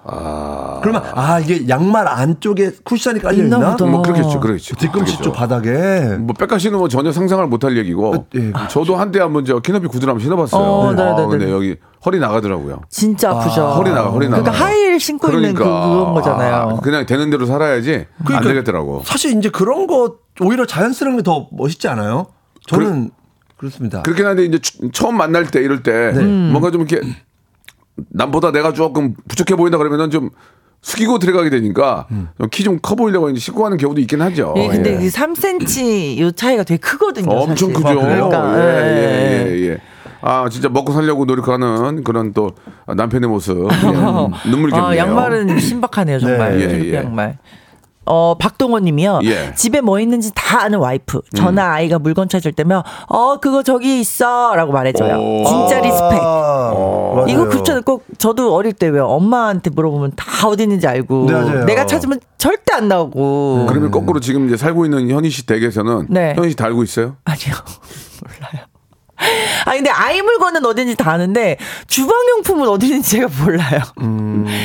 [0.83, 3.71] 그러면 아 이게 양말 안쪽에 쿠션이 깔려 있나 있나?
[3.71, 3.85] 보다.
[3.85, 4.75] 뭐 그렇겠죠, 그렇겠죠.
[4.75, 5.17] 뒤꿈치.
[5.21, 8.67] 쪽 바닥에 뭐 백가씨는 뭐 전혀 상상을 못할 얘기고 예, 그렇죠.
[8.85, 10.61] 저도 한때 한번 저 키높이 구두를 한번 신어봤어요.
[10.61, 11.51] 어, 네, 아, 네, 네, 근데 네.
[11.51, 12.81] 여기 허리 나가더라고요.
[12.89, 13.65] 진짜 아프죠.
[13.67, 14.43] 허리 나가, 허리 나가.
[14.43, 16.53] 그러니까 하이힐 신고 있는 그, 그런 거잖아요.
[16.55, 19.01] 아, 그냥 되는 대로 살아야지 안 그러니까 되겠더라고.
[19.05, 22.27] 사실 이제 그런 거 오히려 자연스러운 게 더 멋있지 않아요?
[22.67, 23.11] 저는
[23.57, 26.21] 그렇 습니다 그렇긴 한데 이제 추- 처음 만날 때 이럴 때 네.
[26.23, 27.01] 뭔가 좀 이렇게
[28.09, 30.29] 남보다 내가 조금 부족해 보인다 그러면은 좀
[30.83, 32.27] 숙이고 들어가게 되니까 음.
[32.51, 34.53] 키좀 커 보이려고 이제 신고 하는 경우도 있긴 하죠.
[34.57, 34.97] 예, 근데 예.
[34.97, 37.31] 그 3cm 요 차이가 되게 크거든요.
[37.31, 37.83] 엄청 사실.
[37.95, 38.01] 크죠.
[38.01, 39.77] 그러니까, 예, 예, 예, 예, 예.
[40.21, 42.51] 아, 진짜 먹고 살려고 노력하는 그런 또
[42.85, 43.67] 남편의 모습.
[43.71, 44.97] 예, 눈물이 아, 겹네요.
[44.97, 46.57] 양말은 신박하네요, 정말.
[46.57, 46.65] 네.
[46.65, 46.95] 예, 예.
[46.95, 47.37] 양말.
[48.05, 49.21] 어, 박동원 님이요.
[49.23, 49.53] 예.
[49.55, 51.21] 집에 뭐 있는지 다 아는 와이프.
[51.35, 54.55] 저나 아이가 물건 찾을 때면, 어, 그거 저기 있어.
[54.55, 55.15] 라고 말해줘요.
[55.17, 55.43] 오.
[55.45, 56.19] 진짜 respect.
[56.21, 57.81] 아, 이거 그렇잖아요.
[57.83, 61.25] 꼭 저도 어릴 때 왜 엄마한테 물어보면 다 어디 있는지 알고.
[61.31, 61.65] 네.
[61.65, 63.65] 내가 찾으면 절대 안 나오고.
[63.69, 66.33] 그러면 거꾸로 지금 이제 살고 있는 현이 씨 댁에서는 네.
[66.35, 67.15] 현이 씨 다 알고 있어요?
[67.25, 67.55] 아니요.
[68.21, 68.65] 몰라요.
[69.65, 71.57] 아 근데 아이 물건은 어딘지 다 아는데
[71.87, 73.81] 주방용품은 어딘지 제가 몰라요.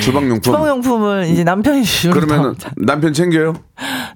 [0.03, 0.41] 주방용품.
[0.43, 2.71] 주방용품은 이제 남편이 주는 그러면은 거.
[2.77, 3.55] 남편 챙겨요?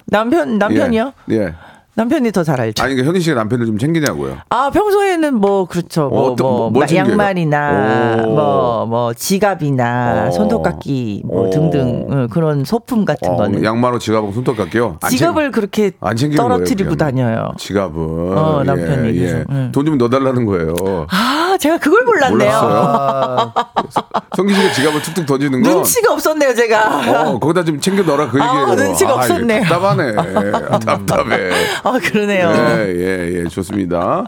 [0.07, 1.13] 남편 남편이요?
[1.31, 1.35] 예.
[1.35, 1.53] 예.
[1.95, 2.83] 남편이 더 잘 알죠.
[2.83, 4.37] 아니, 그러니까 현희 씨가 남편을 좀 챙기냐고요.
[4.49, 7.11] 아 평소에는 뭐 그렇죠 뭐, 어떤- 뭐, 뭐, 뭘 마- 챙겨요?
[7.11, 8.31] 양말이나 오.
[8.33, 10.31] 뭐 뭐 지갑이나 어.
[10.31, 11.49] 손톱깎이 뭐 오.
[11.51, 14.97] 등등 응, 그런 소품 같은 어, 거는 양말로 지갑하고 손톱 깎여.
[15.01, 17.51] 안 지갑을 챙- 그렇게 안 떨어뜨리고 거예요, 다녀요.
[17.57, 18.01] 지갑을.
[18.37, 19.43] 어, 남편이 예, 예.
[19.49, 19.71] 응.
[19.71, 20.73] 돈좀 넣어달라는 거예요.
[21.09, 22.37] 아 제가 그걸 몰랐네요.
[22.37, 23.53] 몰랐어요?
[24.35, 25.71] 성기 씨가 지갑을 툭툭 던지는 건.
[25.71, 27.29] 눈치가 없었네요 제가.
[27.29, 28.75] 어, 거기다 좀 챙겨 넣어라 그 아, 얘기예요.
[28.75, 29.63] 눈치가 이게 없었네요.
[29.63, 30.15] 답답하네.
[30.85, 31.49] 답답해.
[31.83, 32.49] 아 그러네요.
[32.49, 34.25] 예, 예, 예, 좋습니다.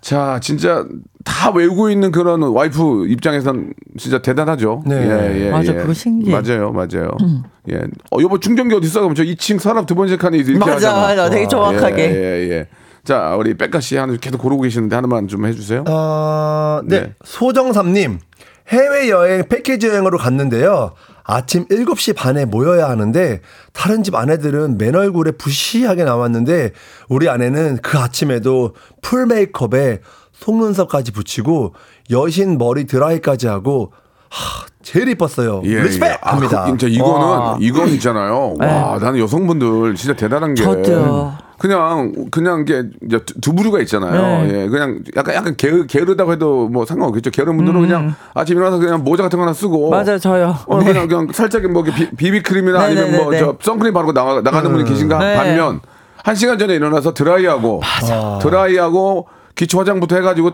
[0.00, 0.86] 자, 진짜
[1.24, 4.82] 다 외우고 있는 그런 와이프 입장에선 진짜 대단하죠.
[4.86, 4.94] 네.
[4.96, 5.76] 예, 예, 맞아, 예.
[5.76, 6.34] 그거 신기해.
[6.34, 6.42] 음.
[6.42, 7.10] 맞아요, 맞아요.
[7.70, 7.80] 예.
[8.10, 9.00] 어, 여보 충전기 어디 있어?
[9.00, 11.00] 그럼 저 2층 서랍 두 번째 칸에 이렇게 맞아, 하잖아.
[11.08, 11.30] 맞아.
[11.30, 12.02] 되게 정확하게.
[12.02, 12.66] 예, 예, 예.
[13.04, 15.84] 자, 우리 백가 씨 하나 계속 고르고 계시는데 하나만 좀 해주세요.
[15.88, 17.00] 어, 네.
[17.00, 17.14] 네.
[17.24, 18.18] 소정삼님,
[18.68, 20.92] 해외 여행 패키지 여행으로 갔는데요.
[21.28, 23.40] 아침 7시 반에 모여야 하는데,
[23.72, 26.72] 다른 집 아내들은 맨 얼굴에 부시하게 나왔는데,
[27.08, 30.00] 우리 아내는 그 아침에도 풀 메이크업에
[30.32, 31.74] 속눈썹까지 붙이고
[32.10, 33.92] 여신 머리 드라이까지 하고
[34.30, 35.62] 하, 제일 이뻤어요.
[35.64, 36.18] 예, respect 예.
[36.22, 36.64] 아, 합니다.
[36.64, 37.58] 그, 진짜 이거는 와.
[37.60, 38.54] 이건 있잖아요.
[38.58, 41.47] 와, 나는 여성분들 진짜 대단한 게 저도요.
[41.58, 44.44] 그냥 그냥 이게 이제 두- 두부류가 있잖아요.
[44.44, 44.62] 네.
[44.64, 47.30] 예, 그냥 약간 약간 게으, 게으르다고 해도 뭐 상관없겠죠.
[47.30, 49.90] 게으른 분들은 그냥 아침 일어나서 그냥 모자 같은 거 하나 쓰고 음.
[49.90, 50.56] 맞아요, 저요.
[50.66, 50.84] 어, 네.
[50.84, 53.38] 그냥 그냥 살짝 뭐 비, 비비 크림이나 아니면 뭐 네네네네.
[53.40, 55.34] 저 선크림 바르고 나가, 나가는 분이 계신가 네.
[55.36, 55.80] 반면
[56.22, 57.82] 한 시간 전에 일어나서 드라이하고
[58.40, 59.26] 드라이하고
[59.58, 60.52] 기초 화장부터 해가지고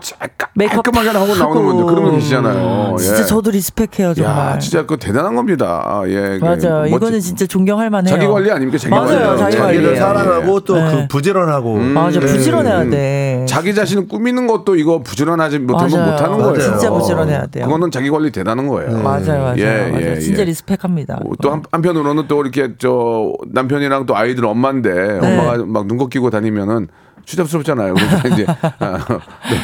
[0.57, 1.53] 깔끔하게 하고 나오는 하고.
[1.63, 2.95] 분들 그런 분 계시잖아요.
[2.97, 3.23] 진짜 예.
[3.25, 4.53] 저도 리스펙해요 정말.
[4.55, 6.01] 야, 진짜 그 대단한 겁니다.
[6.07, 6.39] 예.
[6.39, 6.81] 맞아요.
[6.89, 8.15] 멋지- 이거는 진짜 존경할 만해요.
[8.15, 8.79] 자기 관리 아닙니까?
[8.79, 9.37] 자기 맞아요, 관리예요.
[9.37, 9.95] 자기 자기를 관리예요.
[9.95, 11.07] 사랑하고 또그 네.
[11.07, 12.25] 부지런하고 맞아 네.
[12.25, 13.45] 부지런해야 돼.
[13.47, 16.11] 자기 자신을 꾸미는 것도 이거 부지런하지 못하면 맞아요.
[16.11, 16.59] 못하는 거예요.
[16.59, 17.65] 진짜 부지런해야 돼요.
[17.65, 18.97] 그거는 자기 관리 대단한 거예요.
[19.03, 19.55] 맞아요, 맞아요.
[19.59, 20.01] 예, 맞아요.
[20.13, 20.45] 예, 진짜 예.
[20.45, 21.19] 리스펙합니다.
[21.23, 25.39] 어, 또 한, 한편으로는 또 이렇게 저 남편이랑 또 아이들 엄마인데 네.
[25.39, 26.87] 엄마가 막 눈곱 끼고 다니면은
[27.25, 27.93] 추잡스럽잖아요.
[27.93, 28.45] 그래서 이제
[28.79, 29.05] 아,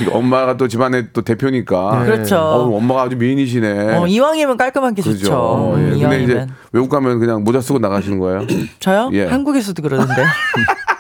[0.06, 2.04] 또 엄마가 또 집안의 또 대표니까.
[2.06, 2.38] 그렇죠.
[2.38, 3.98] 어, 엄마가 아주 미인이시네.
[3.98, 5.18] 어, 이왕이면 깔끔한 게 그죠.
[5.26, 5.74] 좋죠.
[5.78, 5.82] 예.
[5.82, 6.48] 음, 근데 이제.
[6.72, 8.46] 외국 가면 그냥 모자 쓰고 나가시는 거예요?
[8.80, 9.10] 저요?
[9.14, 9.26] 예.
[9.26, 10.14] 한국에서도 그러는데.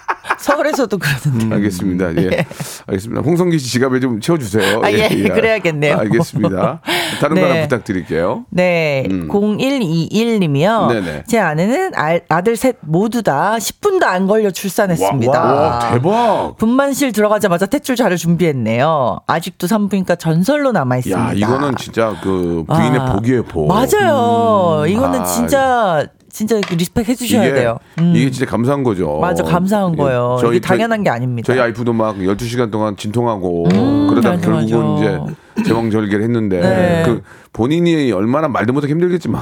[0.55, 1.55] 서울에서도 그러는데.
[1.55, 2.15] 알겠습니다.
[2.17, 2.45] 예.
[2.87, 3.21] 알겠습니다.
[3.21, 4.81] 홍성기 씨 지갑에 좀 채워주세요.
[4.83, 5.07] 아, 예.
[5.09, 5.97] 그래야겠네요.
[5.97, 6.81] 알겠습니다.
[7.19, 7.49] 다른 거 네.
[7.49, 8.45] 하나 부탁드릴게요.
[8.49, 10.89] 네, 0121님이요.
[10.89, 10.93] 음.
[10.93, 11.23] 네네.
[11.27, 15.31] 제 아내는 알- 아들 셋 모두 다 10분도 안 걸려 출산했습니다.
[15.31, 16.55] 와, 대박.
[16.57, 19.19] 분만실 들어가자마자 탯줄 자를 준비했네요.
[19.27, 21.29] 아직도 산부인과 전설로 남아 있습니다.
[21.29, 23.67] 야, 이거는 진짜 그 부인의 아, 복이에요, 복.
[23.67, 24.85] 맞아요.
[24.87, 27.77] 이거는 아, 진짜 진짜 respect 해주셔야 이게, 돼요.
[27.99, 28.13] 음.
[28.15, 29.19] 이게 진짜 감사한 거죠.
[29.19, 29.97] 맞아, 감사한 예.
[29.97, 30.37] 거예요.
[30.41, 31.45] 저희- 이게 당연한 게 아닙니다.
[31.47, 34.97] 저희 와이프도 막 12시간 동안 진통하고 음, 그러다 결국은.
[34.97, 35.19] 이제
[35.63, 37.03] 제왕절개를 했는데 네.
[37.05, 37.21] 그
[37.53, 39.41] 본인이 얼마나 말도 못하게 힘들겠지만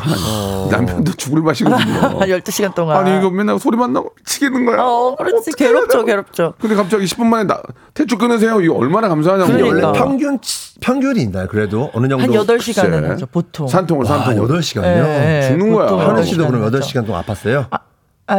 [0.72, 2.20] 남편도 죽을 맛이거든요.
[2.28, 2.98] 12시간 동안.
[2.98, 4.82] 아니 이거 맨날 소리만 나고 미치겠는 거야.
[4.82, 5.52] 어, 그렇지.
[5.54, 6.06] 괴롭죠?
[6.06, 6.54] 괴롭죠.
[6.60, 7.62] 근데 갑자기 10분 만에 나
[7.94, 8.62] 대출 끊으세요.
[8.62, 9.52] 이거 얼마나 감사하냐고.
[9.52, 9.88] 그러니까.
[9.90, 11.48] 원래 평균 치- 평균이 있나요?
[11.48, 13.08] 그래도 어느 정도 한 8시간은 글쎄.
[13.10, 13.68] 하죠, 보통.
[13.68, 14.48] 산통을 와, 산통을.
[14.48, 14.84] 8시간요?
[14.86, 16.08] 예, 예, 죽는 거야.
[16.08, 16.80] 하는 씨도 8시간 그럼 하죠.
[16.80, 17.68] 8시간 동안 아팠어요?
[17.70, 17.80] 아,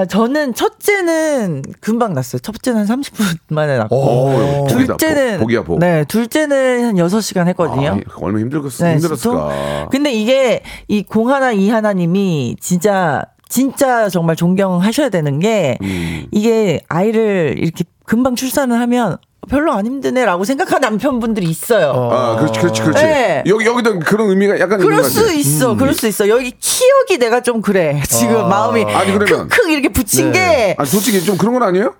[0.08, 2.40] 저는 첫째는 금방 났어요.
[2.40, 3.96] 첫째는 한 30분 만에 났고.
[3.96, 5.78] 오, 복이다, 둘째는 복, 복이야 복.
[5.78, 7.98] 네, 둘째는 한 6시간 했거든요.
[8.08, 9.88] 아, 얼마나 힘들었, 네, 힘들었을까.
[9.90, 16.26] 근데 이게 이 공하나 이하나 님이 진짜 진짜 정말 존경하셔야 되는 게 음.
[16.30, 19.18] 이게 아이를 이렇게 금방 출산을 하면
[19.50, 21.90] 별로 안 힘드네라고 생각하는 남편분들이 있어요.
[22.12, 23.02] 아, 그렇지, 그렇지, 그렇지.
[23.02, 23.42] 네.
[23.46, 25.32] 여기 여기도 그런 의미가 약간 그럴 있는 것수 같아.
[25.32, 26.28] 있어, 그럴 수 있어.
[26.28, 28.00] 여기 키읔이 내가 좀 그래.
[28.08, 31.94] 지금 마음이 아니, 그러면- 크크 이렇게 붙인 게 아니, 솔직히 좀 그런 건 아니에요?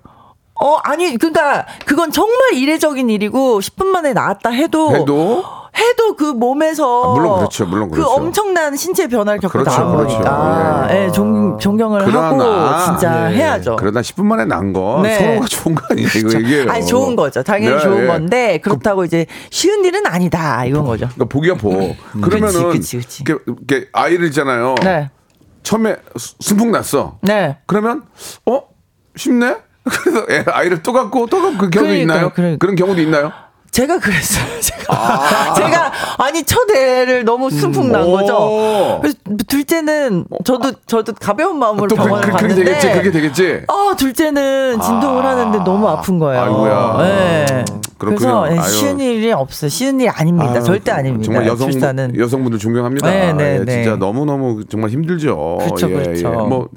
[0.63, 5.45] 어, 아니, 그러니까 그건 정말 이례적인 일이고 10분 만에 낳았다 해도 해도
[5.77, 8.11] 해도 그 몸에서 아, 물론 그렇죠, 물론 그 그렇죠.
[8.13, 10.15] 엄청난 신체 변화를 겪고 그렇죠, 나온 그렇죠.
[10.17, 11.05] 거니까 예.
[11.07, 13.77] 예, 존, 존경을 하고 진짜 해야죠.
[13.77, 15.17] 그러다 10분 만에 난거 네.
[15.17, 16.09] 서로가 좋은 거 아니에요?
[16.17, 16.71] 이거 얘기해요.
[16.71, 17.43] 아니 좋은 거죠.
[17.43, 18.07] 당연히 네, 좋은 예.
[18.07, 21.09] 건데 그렇다고 이제 쉬운 일은 아니다 이건 거죠.
[21.15, 21.97] 그러니까 복.
[22.21, 22.73] 그러면은 음.
[22.73, 23.23] 그치, 그치, 그치.
[23.27, 24.75] 이렇게, 이렇게 아이를 있잖아요.
[24.83, 25.11] 네,
[25.63, 27.19] 처음에 수- 순풍 났어.
[27.23, 27.59] 네.
[27.67, 28.03] 그러면
[28.47, 28.63] 어
[29.17, 29.57] 쉽네.
[29.85, 32.31] 그래서 애 아이를 또 갖고 또 갖고 그 경우 그러니까요, 있나요?
[32.35, 32.59] 그러니까.
[32.59, 33.33] 그런 경우도 있나요?
[33.71, 34.45] 제가 그랬어요.
[34.61, 38.13] 제가 제가 아니 첫 애를 너무 순풍 난 오.
[38.13, 38.99] 거죠.
[39.01, 42.91] 그래서 둘째는 저도 저도 가벼운 마음으로 또 그, 병원을 그, 그렇게 갔는데 되겠지.
[42.91, 43.63] 그렇게 되겠지.
[43.69, 46.43] 어, 둘째는 진통을 하는데 너무 아픈 거예요.
[46.43, 46.97] 아이고야.
[46.99, 47.65] 네.
[47.99, 48.45] 그렇군요.
[48.49, 48.69] 그래서 예.
[48.69, 49.69] 쉬운 일이 없어요.
[49.69, 50.53] 쉬운 일이 아닙니다.
[50.55, 51.27] 아유, 절대 아닙니다.
[51.27, 52.19] 정말 여성 출산은.
[52.19, 53.09] 여성분들 존경합니다.
[53.09, 53.83] 네, 네, 예, 네.
[53.83, 55.59] 진짜 너무 너무 정말 힘들죠.
[55.61, 56.29] 그렇죠, 예, 그렇죠.
[56.29, 56.49] 예.
[56.49, 56.69] 뭐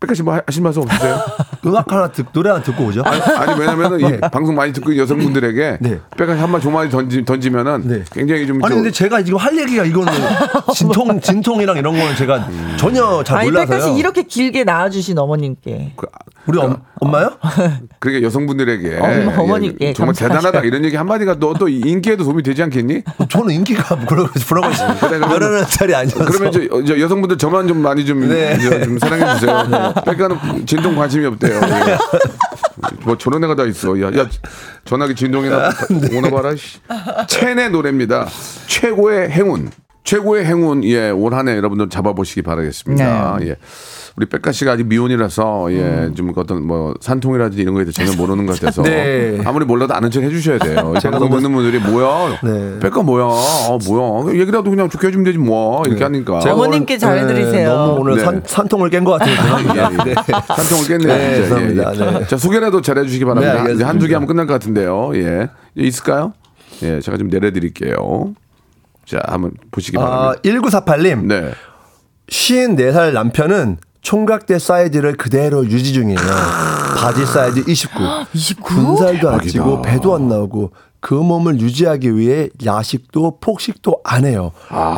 [0.00, 1.20] 백가 씨 뭐 하실 말씀 없으세요?
[1.66, 3.02] 음악 하나 듣 노래 하나 듣고 오죠.
[3.04, 6.00] 아니, 아니, 왜냐면은 이 방송 많이 듣고 여성분들에게 네.
[6.16, 8.02] 백가씨 한말 조만이 던지, 던지면은 네.
[8.10, 10.10] 굉장히 좀 아니 좀- 근데 제가 지금 할 얘기가 이거는
[10.74, 13.78] 진통 진통이랑 이런 거는 제가 전혀 잘 아니, 몰라서요.
[13.78, 15.92] 백가 씨 이렇게 길게 낳아주신 어머님께.
[15.96, 16.06] 그,
[16.46, 17.32] 우리 엄, 엄마요?
[17.98, 20.38] 그러니까 여성분들에게 어머, 예, 어머니께 정말 감사하셔요.
[20.40, 23.02] 대단하다 이런 얘기 한마디가 또, 또 인기에도 도움이 되지 않겠니?
[23.28, 26.24] 저는 인기가 그런 그런 거 그러는 스타일이 아니어서.
[26.24, 28.58] 그러면 저, 저 여성분들 저만 좀 많이 좀, 네.
[28.58, 29.89] 저, 좀 사랑해 주세요.
[30.04, 31.60] 백가는 진동 관심이 없대요.
[31.60, 31.98] 예.
[33.04, 34.00] 뭐 저런 애가 다 있어.
[34.00, 34.28] 야, 야
[34.84, 35.70] 전화기 진동이나
[36.12, 36.54] 오나 봐라.
[36.56, 36.78] 씨.
[37.28, 38.26] 체내 노래입니다.
[38.66, 39.70] 최고의 행운.
[40.02, 43.38] 최고의 행운, 예, 올 한해 여러분들 잡아보시기 바라겠습니다.
[43.42, 43.56] 예.
[44.16, 48.44] 우리 백가 씨가 아직 미혼이라서, 예, 좀 어떤 뭐 산통이라든지 이런 거에 대해 전혀 모르는
[48.46, 48.82] 것 같아서.
[48.88, 49.40] 네.
[49.44, 50.94] 아무리 몰라도 아는 척 해주셔야 돼요.
[51.00, 52.38] 제가 너무- 듣는 분들이 뭐야?
[52.42, 52.78] 네.
[52.80, 53.24] 백가 뭐야?
[53.24, 54.34] 어, 뭐야?
[54.38, 55.82] 얘기라도 그냥 좋게 해주면 되지 뭐.
[55.86, 56.40] 이렇게 하니까.
[56.40, 57.52] 제가 어머님께 잘해드리세요.
[57.52, 58.24] 네, 너무 오늘 네.
[58.24, 59.36] 산, 산통을 깬 것 같아요.
[59.36, 60.04] 죄송합니다.
[60.04, 60.14] 네.
[60.56, 61.16] 산통을 깼네요.
[61.16, 61.42] 네, 진짜.
[61.42, 61.94] 죄송합니다.
[61.94, 62.18] 예, 예.
[62.20, 62.26] 네.
[62.26, 63.64] 자, 소개라도 잘해주시기 바랍니다.
[63.64, 63.84] 네, 이제.
[63.84, 65.12] 한두 개 하면 끝날 것 같은데요.
[65.14, 65.48] 예.
[65.76, 66.32] 있을까요?
[66.82, 68.34] 예, 제가 좀 내려드릴게요.
[69.06, 70.40] 자, 한번 보시기 아, 바랍니다.
[70.44, 71.24] 1948님.
[71.26, 71.50] 네.
[72.28, 76.18] 54살 남편은 총각대 사이즈를 그대로 유지 중이에요.
[76.96, 77.98] 바지 사이즈 29.
[78.34, 78.62] 29?
[78.62, 79.40] 군살도 안.
[79.40, 84.52] 찌고 배도 안 나오고 그 몸을 유지하기 위해 야식도 폭식도 안 해요.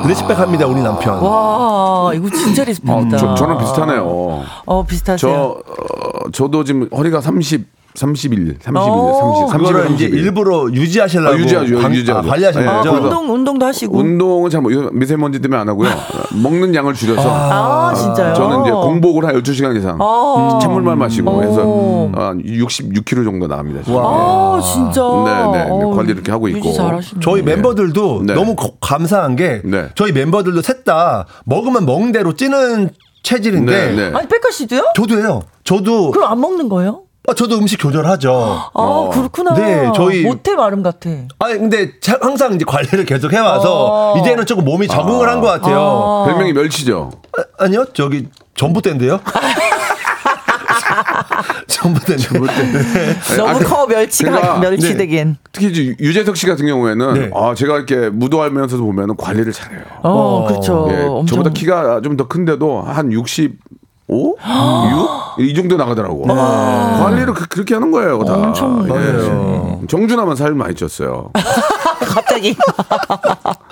[0.06, 1.18] 리스펙합니다 우리 남편.
[1.20, 3.16] 와, 이거 진짜 리스펙이다.
[3.16, 4.44] 어, 저, 저는 비슷하네요.
[4.66, 5.18] 어, 비슷하세요.
[5.18, 9.12] 저 어, 저도 지금 허리가 30 31, 31, 오.
[9.48, 10.24] 30, 30, 그거를 이제 31.
[10.24, 12.26] 일부러 유지하시려고 아, 유지하죠, 관- 유지하죠.
[12.26, 12.90] 아, 관리하시는 네, 거죠.
[12.94, 13.98] 운동, 운동도 하시고.
[13.98, 15.90] 운동은 잘 못, 미세먼지 때문에 안 하고요.
[16.42, 17.22] 먹는 양을 줄여서.
[17.28, 18.34] 아, 진짜요?
[18.34, 19.98] 저는 이제 공복을 한 12시간 이상.
[20.00, 20.58] 아.
[20.62, 21.42] 찬물만 마시고 오.
[21.42, 23.82] 해서 한 66kg 정도 나갑니다.
[23.82, 23.98] 지금.
[24.02, 25.02] 아, 진짜.
[25.02, 25.70] 네, 네, 네.
[25.70, 26.72] 어, 관리 이렇게 하고 있고.
[27.20, 28.34] 저희 멤버들도 네.
[28.34, 29.88] 너무 거- 감사한 게 네.
[29.94, 32.90] 저희 멤버들도 셋 다 먹으면 먹은 대로 찌는
[33.22, 34.16] 체질인데 네, 네.
[34.16, 34.94] 아니, 백가 씨도요?
[34.96, 35.42] 저도 해요.
[35.62, 37.02] 저도 그럼 안 먹는 거예요?
[37.28, 38.70] 아, 저도 음식 조절하죠.
[38.74, 39.54] 아, 그렇구나.
[39.54, 41.08] 네, 저희- 모태 마름 같아.
[41.38, 44.18] 아니 근데 자- 항상 이제 관리를 계속 해와서 어.
[44.18, 46.24] 이제는 조금 몸이 적응을 한 것 같아요.
[46.26, 47.10] 별명이 멸치죠.
[47.58, 49.20] 아, 니요 저기 전부대인데요.
[51.66, 53.16] 전부대인데.
[53.36, 54.96] 너무 아, 커, 멸치가, 제가- 멸치 네.
[54.96, 55.36] 되긴.
[55.52, 57.30] 특히 이제 유재석 씨 같은 경우에는 네.
[57.34, 59.82] 아, 제가 이렇게 무도하면서도 보면은 관리를 잘해요.
[60.02, 60.88] 어, 그렇죠.
[60.90, 61.26] 예, 엄청.
[61.38, 63.10] 저보다 키가 좀 더 큰데도 한
[64.12, 64.36] 65?
[65.38, 65.44] 6?
[65.44, 66.22] 이 정도 나가더라고.
[66.24, 68.34] 관리를 그, 렇게 하는 거예요, 다.
[68.34, 69.86] 엄청 예.
[69.86, 71.30] 정준하만 살 많이 쪘어요.
[72.04, 72.54] 갑자기.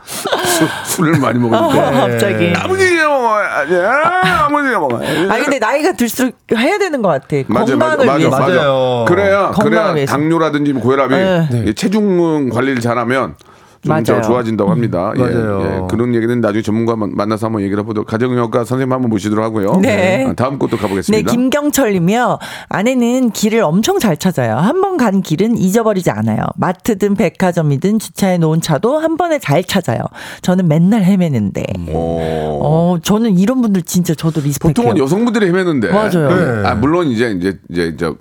[0.05, 1.91] 수- 술을 많이 먹으니까.
[1.91, 2.53] 갑자기.
[2.57, 3.75] 아버지가 먹어야지.
[3.77, 5.31] 아, 아버지가 먹어야지.
[5.31, 7.37] 아니, 근데 나이가 들수록 해야 되는 것 같아.
[7.49, 8.39] 맞아, 맞아, 건강을 맞아, 위해서.
[8.39, 8.55] 맞아.
[8.55, 9.05] 맞아요.
[9.07, 10.13] 그래야, 그래야 위해서.
[10.13, 11.65] 당뇨라든지 뭐 고혈압이 네.
[11.67, 13.35] 이 체중 관리를 잘하면
[13.83, 14.23] 좀더 맞아요.
[14.23, 15.13] 좋아진다고 합니다.
[15.17, 15.63] 예, 맞아요.
[15.65, 15.87] 예.
[15.89, 19.77] 그런 얘기는 나중에 전문가 만- 만나서 한번 얘기를 해보도록 가정의학과 선생님 한번 모시도록 하고요.
[19.81, 20.27] 네.
[20.29, 21.31] 아, 다음 네, 가보겠습니다.
[21.33, 22.39] 김경철님이요.
[22.69, 24.57] 아내는 길을 엄청 잘 찾아요.
[24.57, 26.41] 한 번 간 길은 잊어버리지 않아요.
[26.57, 30.01] 마트든 백화점이든 주차해 놓은 차도 한 번에 잘 찾아요.
[30.43, 31.65] 저는 맨날 헤매는데.
[31.95, 32.61] 오.
[32.63, 34.75] 어, 저는 이런 분들 진짜 저도 리스펙해요.
[34.75, 35.91] 보통은 여성분들이 헤매는데.
[35.91, 36.29] 맞아요.
[36.63, 36.69] 네.
[36.69, 38.15] 아, 물론 이제 이제 이제 저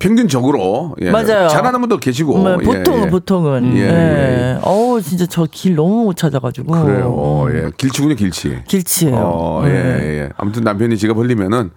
[0.00, 1.10] 평균적으로 예.
[1.10, 1.48] 맞아요.
[1.48, 3.10] 잘하는 분도 계시고 네, 예, 보통은 예.
[3.10, 3.76] 보통은.
[3.76, 3.86] 예, 예.
[4.54, 4.58] 예.
[4.62, 6.84] 어우 진짜 저 길 너무 못 찾아가지고.
[6.84, 7.12] 그래요.
[7.16, 7.70] 어, 예.
[7.76, 8.64] 길치군요, 길치.
[8.66, 9.16] 길치예요.
[9.16, 9.70] 어, 네.
[9.70, 10.28] 예, 예.
[10.36, 11.70] 아무튼 남편이 지갑 흘리면은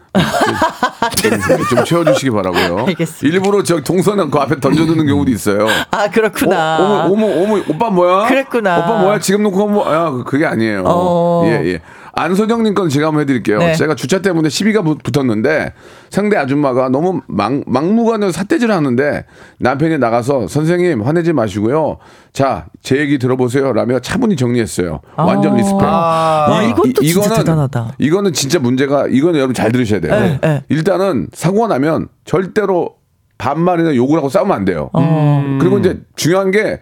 [1.22, 1.32] 좀,
[1.70, 2.86] 좀 채워주시기 바라고요.
[2.88, 3.36] 알겠습니다.
[3.36, 5.68] 일부러 저 동선 그 앞에 던져두는 경우도 있어요.
[5.92, 6.78] 아 그렇구나.
[6.80, 8.28] 어, 어머, 어머, 어머, 오빠 뭐야?
[8.28, 8.80] 그랬구나.
[8.80, 9.20] 오빠 뭐야?
[9.20, 9.94] 지금 놓고 뭐?
[9.94, 10.84] 야, 그게 아니에요.
[10.86, 11.44] 어.
[11.46, 11.82] 예, 예.
[12.14, 13.60] 안소정님 건 제가 한번 해드릴게요.
[13.60, 13.74] 네.
[13.76, 15.74] 제가 주차 때문에 시비가 붙- 붙었는데
[16.10, 19.26] 상대 아줌마가 너무 막, 막무가내로 삿대질을 하는데
[19.60, 21.98] 남편이 나가서 선생님 화내지 마시고요.
[22.34, 23.72] 자, 제 얘기 들어보세요.
[23.74, 25.00] 라며 차분히 정리했어요.
[25.16, 25.58] 완전 아.
[25.58, 25.82] respect.
[25.82, 27.96] 와, 이것도 진짜 대단하다.
[27.98, 30.14] 이거는 진짜 문제가 이거는 여러분 잘 들으셔야 돼요.
[30.20, 30.64] 네, 네.
[30.70, 32.96] 일단은 사고가 나면 절대로
[33.38, 34.90] 반말이나 욕을 하고 싸우면 안 돼요.
[34.94, 35.58] 어.
[35.60, 36.80] 그리고 이제 중요한 게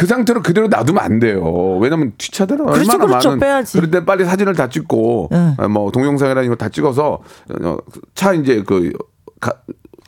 [0.00, 1.76] 그 상태로 그대로 놔두면 안 돼요.
[1.78, 3.28] 왜냐면 뒷차들은 그렇죠, 얼마나 그렇죠.
[3.28, 3.76] 많은 빼야지.
[3.76, 5.54] 그럴 때 빨리 사진을 다 찍고 응.
[5.58, 7.18] 어, 뭐 동영상이라는 걸 다 찍어서
[7.62, 7.76] 어,
[8.14, 8.92] 차 이제 그
[9.40, 9.52] 가,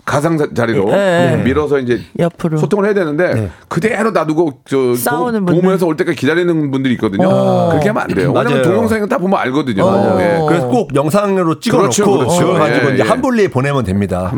[0.05, 1.43] 가상 자- 자리로 네, 네.
[1.45, 2.59] 밀어서 이제 옆으로.
[2.59, 5.63] 소통을 해야 되는데 그대로 놔두고 저 싸우는 보- 분들.
[5.63, 7.29] 보면서 올 때까지 기다리는 분들이 있거든요.
[7.29, 7.69] 어.
[7.71, 8.33] 그렇게 하면 안 돼요.
[8.33, 8.63] 왜냐면.
[8.63, 9.85] 동영상은 다 보면 알거든요.
[9.85, 10.19] 어.
[10.21, 10.41] 예.
[10.49, 12.39] 그래서 꼭 영상으로 찍어놓고 그렇죠, 그렇죠.
[12.47, 13.09] 그거 가지고 예, 이제 예.
[13.09, 14.33] 한불리에 보내면 됩니다.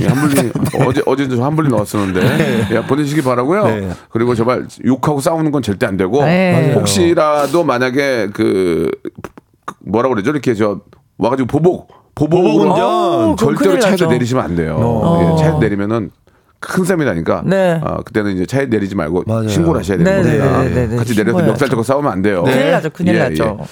[0.00, 0.52] 예, 한불리
[0.86, 3.64] 어제 어제도 저 한불리 넣었었는데 예, 보내시기 바라고요.
[3.66, 3.88] 네.
[4.10, 6.74] 그리고 제발 욕하고 싸우는 건 절대 안 되고 네.
[6.74, 8.88] 혹시라도 만약에 그
[9.84, 10.80] 뭐라 그러죠 이렇게 저
[11.18, 13.36] 와가지고 보복 보복 보복 운전.
[13.36, 14.06] 그건 절대로 차에서.
[14.06, 14.76] 내리시면 안 돼요.
[14.78, 15.36] 어.
[15.38, 16.10] 예, 차에 내리면은
[16.60, 17.80] 큰 셈이 나니까 네.
[17.82, 19.48] 아, 그때는 이제 차에 내리지 말고 맞아요.
[19.48, 20.62] 신고를 하셔야 되는 네, 겁니다.
[20.62, 21.38] 네, 네, 네, 같이 내려서.
[21.42, 22.44] 멱살 잡고 싸우면 안 돼요.
[22.44, 23.58] 큰일 나죠, 큰일 예, 나죠.
[23.60, 23.64] 예.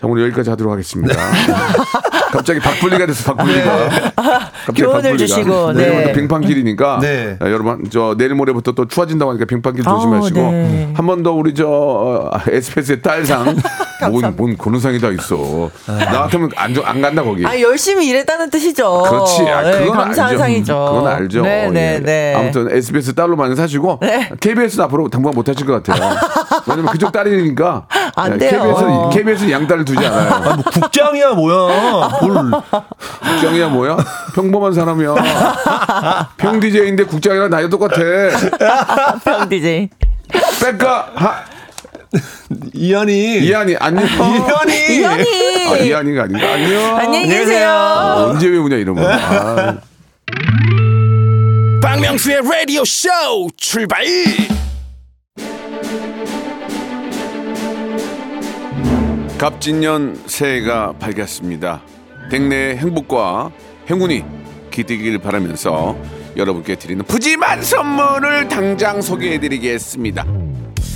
[0.00, 1.14] 자, 오늘 여기까지 하도록 하겠습니다.
[2.32, 2.38] 네.
[2.38, 3.88] 갑자기 박불리가 됐어, 박불리가.
[4.16, 5.16] 갑자기 교훈을 박불리가.
[5.18, 6.12] 주시고, 내일부터 네.
[6.12, 6.98] 빙판길이니까.
[7.02, 7.36] 네.
[7.40, 10.40] 아, 여러분, 저 내일 모레부터 또 추워진다고 하니까 빙판길 조심하시고.
[10.40, 10.92] 네.
[10.94, 13.56] 한번 더 우리 저 어, 에스페스의 딸상.
[14.10, 15.70] 뭔, 뭔 그런 상이 다 있어.
[15.86, 17.46] 나 같으면 안, 줘- 안 간다, 거기.
[17.46, 19.02] 아 열심히 일했다는 뜻이죠.
[19.02, 19.42] 그렇지.
[19.48, 20.38] 아, 네, 그건 감사한 알죠.
[20.42, 20.88] 상이죠.
[20.92, 21.42] 그건 알죠.
[21.42, 21.98] 네, 네, 예.
[22.00, 22.34] 네.
[22.36, 24.28] 아무튼 SBS 딸로 많이 사시고 네.
[24.40, 26.16] KBS는 앞으로 당분간 못 하실 것 같아요.
[26.66, 28.62] 왜냐면 그쪽 딸이니까 안 예, 돼요.
[28.64, 30.32] KBS는 KBS는 양딸을 두지 않아요.
[30.32, 32.08] 아, 뭐 국장이야 뭐야.
[32.26, 32.50] 뭘.
[33.20, 33.96] 국장이야 뭐야?
[34.34, 35.14] 평범한 사람이야.
[36.36, 37.96] 평 DJ인데 국장이랑 나이 똑같아.
[39.24, 39.88] 평 DJ.
[40.60, 41.44] 백가 하
[42.74, 43.38] 이현이.
[43.38, 44.04] 이한이 안녕.
[44.06, 44.96] 이현이.
[44.96, 45.24] 이현이.
[45.70, 46.52] 아, 이한이가 아닌가?
[46.52, 46.96] 안녕.
[46.98, 47.68] 안녕히 계세요.
[48.30, 49.04] 언제 외우냐 이러면.
[49.10, 49.78] 아.
[51.82, 53.08] 박명수의 라디오 쇼
[53.56, 54.04] 출발
[59.38, 61.82] 갑진년 새해가 밝았습니다.
[62.32, 63.50] 댁내의 행복과
[63.90, 64.24] 행운이
[64.70, 65.94] 깃들길 바라면서
[66.34, 70.24] 여러분께 드리는 푸짐한 선물을 당장 소개해드리겠습니다.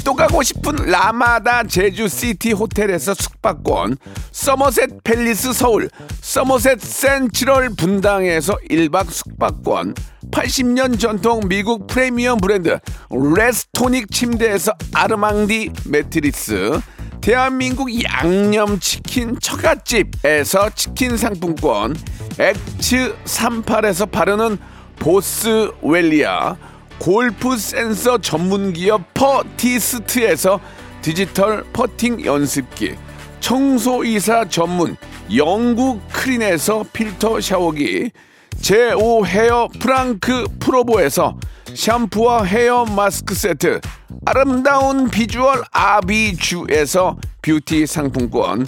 [0.03, 3.99] 또 가고 싶은 라마다 제주시티 호텔에서 숙박권
[4.33, 5.91] 서머셋 팰리스 서울
[6.23, 9.95] 서머셋 센트럴 분당에서 1박 숙박권
[10.31, 12.79] 80년 전통 미국 프리미엄 브랜드
[13.11, 16.81] 레스토닉 침대에서 아르망디 매트리스
[17.27, 21.97] 대한민국 양념치킨 처갓집에서 치킨 상품권
[22.39, 24.57] 엑츠 38에서 바르는
[25.01, 26.57] 보스웰리아
[27.01, 30.61] 골프 센서 전문기업 퍼티스트에서
[31.03, 32.95] 디지털 퍼팅 연습기
[33.41, 34.97] 청소이사 전문
[35.35, 38.13] 영구크린에서 필터 샤워기
[38.61, 41.37] 제5 헤어 프랑크 프로보에서
[41.75, 43.81] 샴푸와 헤어 마스크 세트
[44.29, 48.67] 아름다운 비주얼 아비주에서 뷰티 상품권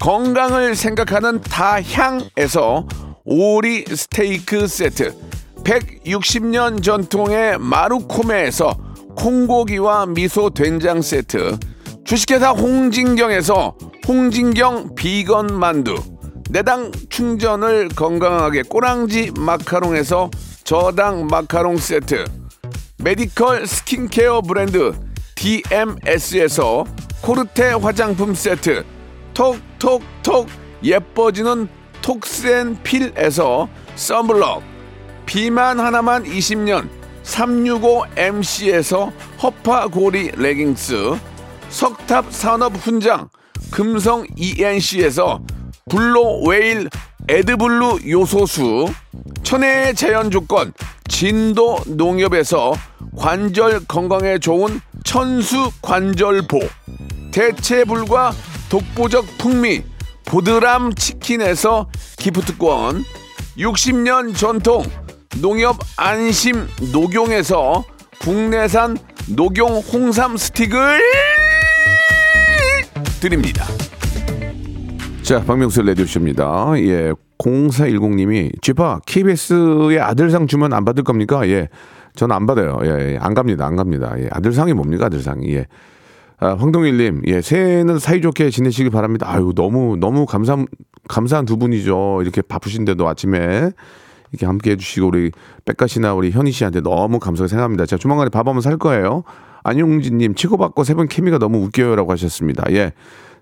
[0.00, 2.86] 건강을 생각하는 다향에서
[3.24, 5.12] 오리 스테이크 세트
[5.64, 8.72] 160년 전통의 마루코메에서
[9.16, 11.58] 콩고기와 미소 된장 세트
[12.04, 13.74] 주식회사 홍진경에서
[14.06, 15.96] 홍진경 비건 만두
[16.50, 20.30] 내당 충전을 건강하게 꼬랑지 마카롱에서
[20.62, 22.26] 저당 마카롱 세트
[23.02, 24.92] 메디컬 스킨케어 브랜드
[25.34, 26.84] DMS에서
[27.22, 28.84] 코르테 화장품 세트
[29.32, 30.46] 톡톡톡
[30.82, 31.68] 예뻐지는
[32.02, 34.62] 톡스앤필에서 썬블럭
[35.24, 36.90] 비만 하나만 20년
[37.22, 39.10] 365MC에서
[39.42, 41.16] 허파고리 레깅스
[41.70, 43.30] 석탑 산업 훈장
[43.70, 45.40] 금성 ENC에서
[45.88, 46.90] 블로 웨일
[47.28, 48.92] 에드블루 요소수
[49.42, 50.74] 천혜의 자연 조건
[51.08, 52.74] 진도 농협에서
[53.16, 56.60] 관절 건강에 좋은 천수 관절보
[57.32, 58.32] 대체불과
[58.68, 59.82] 독보적 풍미
[60.26, 61.88] 보드람 치킨에서
[62.18, 63.04] 기프트권
[63.58, 64.84] 60년 전통
[65.40, 67.84] 농협 안심 녹용에서
[68.20, 68.96] 국내산
[69.34, 71.00] 녹용 홍삼 스틱을
[73.20, 73.64] 드립니다.
[75.22, 76.72] 자, 박명수 레디오쇼입니다.
[76.78, 81.46] 예, 0410님이 쥐파 KBS의 아들상 주면 안 받을 겁니까?
[81.48, 81.68] 예,
[82.14, 82.78] 저는 안 받아요.
[82.82, 83.66] 예, 예, 안 갑니다.
[83.66, 84.14] 안 갑니다.
[84.18, 85.06] 예, 아들상이 뭡니까?
[85.06, 85.54] 아들상이.
[85.54, 85.66] 예.
[86.38, 89.26] 아, 황동일님, 예, 새해는 사이좋게 지내시기 바랍니다.
[89.28, 90.56] 아유, 너무, 너무 감사,
[91.08, 92.20] 감사한 두 분이죠.
[92.22, 93.70] 이렇게 바쁘신데도 아침에
[94.32, 95.32] 이렇게 함께 해주시고, 우리
[95.66, 97.84] 백가 씨나 우리 현희 씨한테 너무 감사하게 생각합니다.
[97.84, 99.22] 제가 조만간에 밥 한번 살 거예요.
[99.64, 102.64] 안용진님, 치고받고 세분 케미가 너무 웃겨요 라고 하셨습니다.
[102.70, 102.92] 예.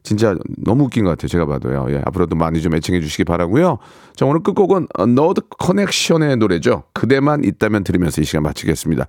[0.03, 1.29] 진짜 너무 웃긴 것 같아요.
[1.29, 1.87] 제가 봐도요.
[1.91, 3.79] 예, 앞으로도 많이 좀 애청해 주시기 바라고요.
[4.15, 6.85] 자, 오늘 끝곡은 너드 커넥션의 노래죠.
[6.93, 9.07] 그대만 있다면 들으면서 이 시간 마치겠습니다.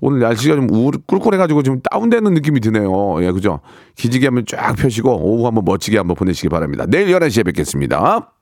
[0.00, 3.22] 오늘 날씨가 좀 우울, 꿀꿀해가지고 좀 다운되는 느낌이 드네요.
[3.22, 3.60] 예, 그죠?
[3.96, 6.86] 기지개 한번 쫙 펴시고 오후 한번 멋지게 한번 보내시기 바랍니다.
[6.88, 8.32] 내일 11시에 뵙겠습니다.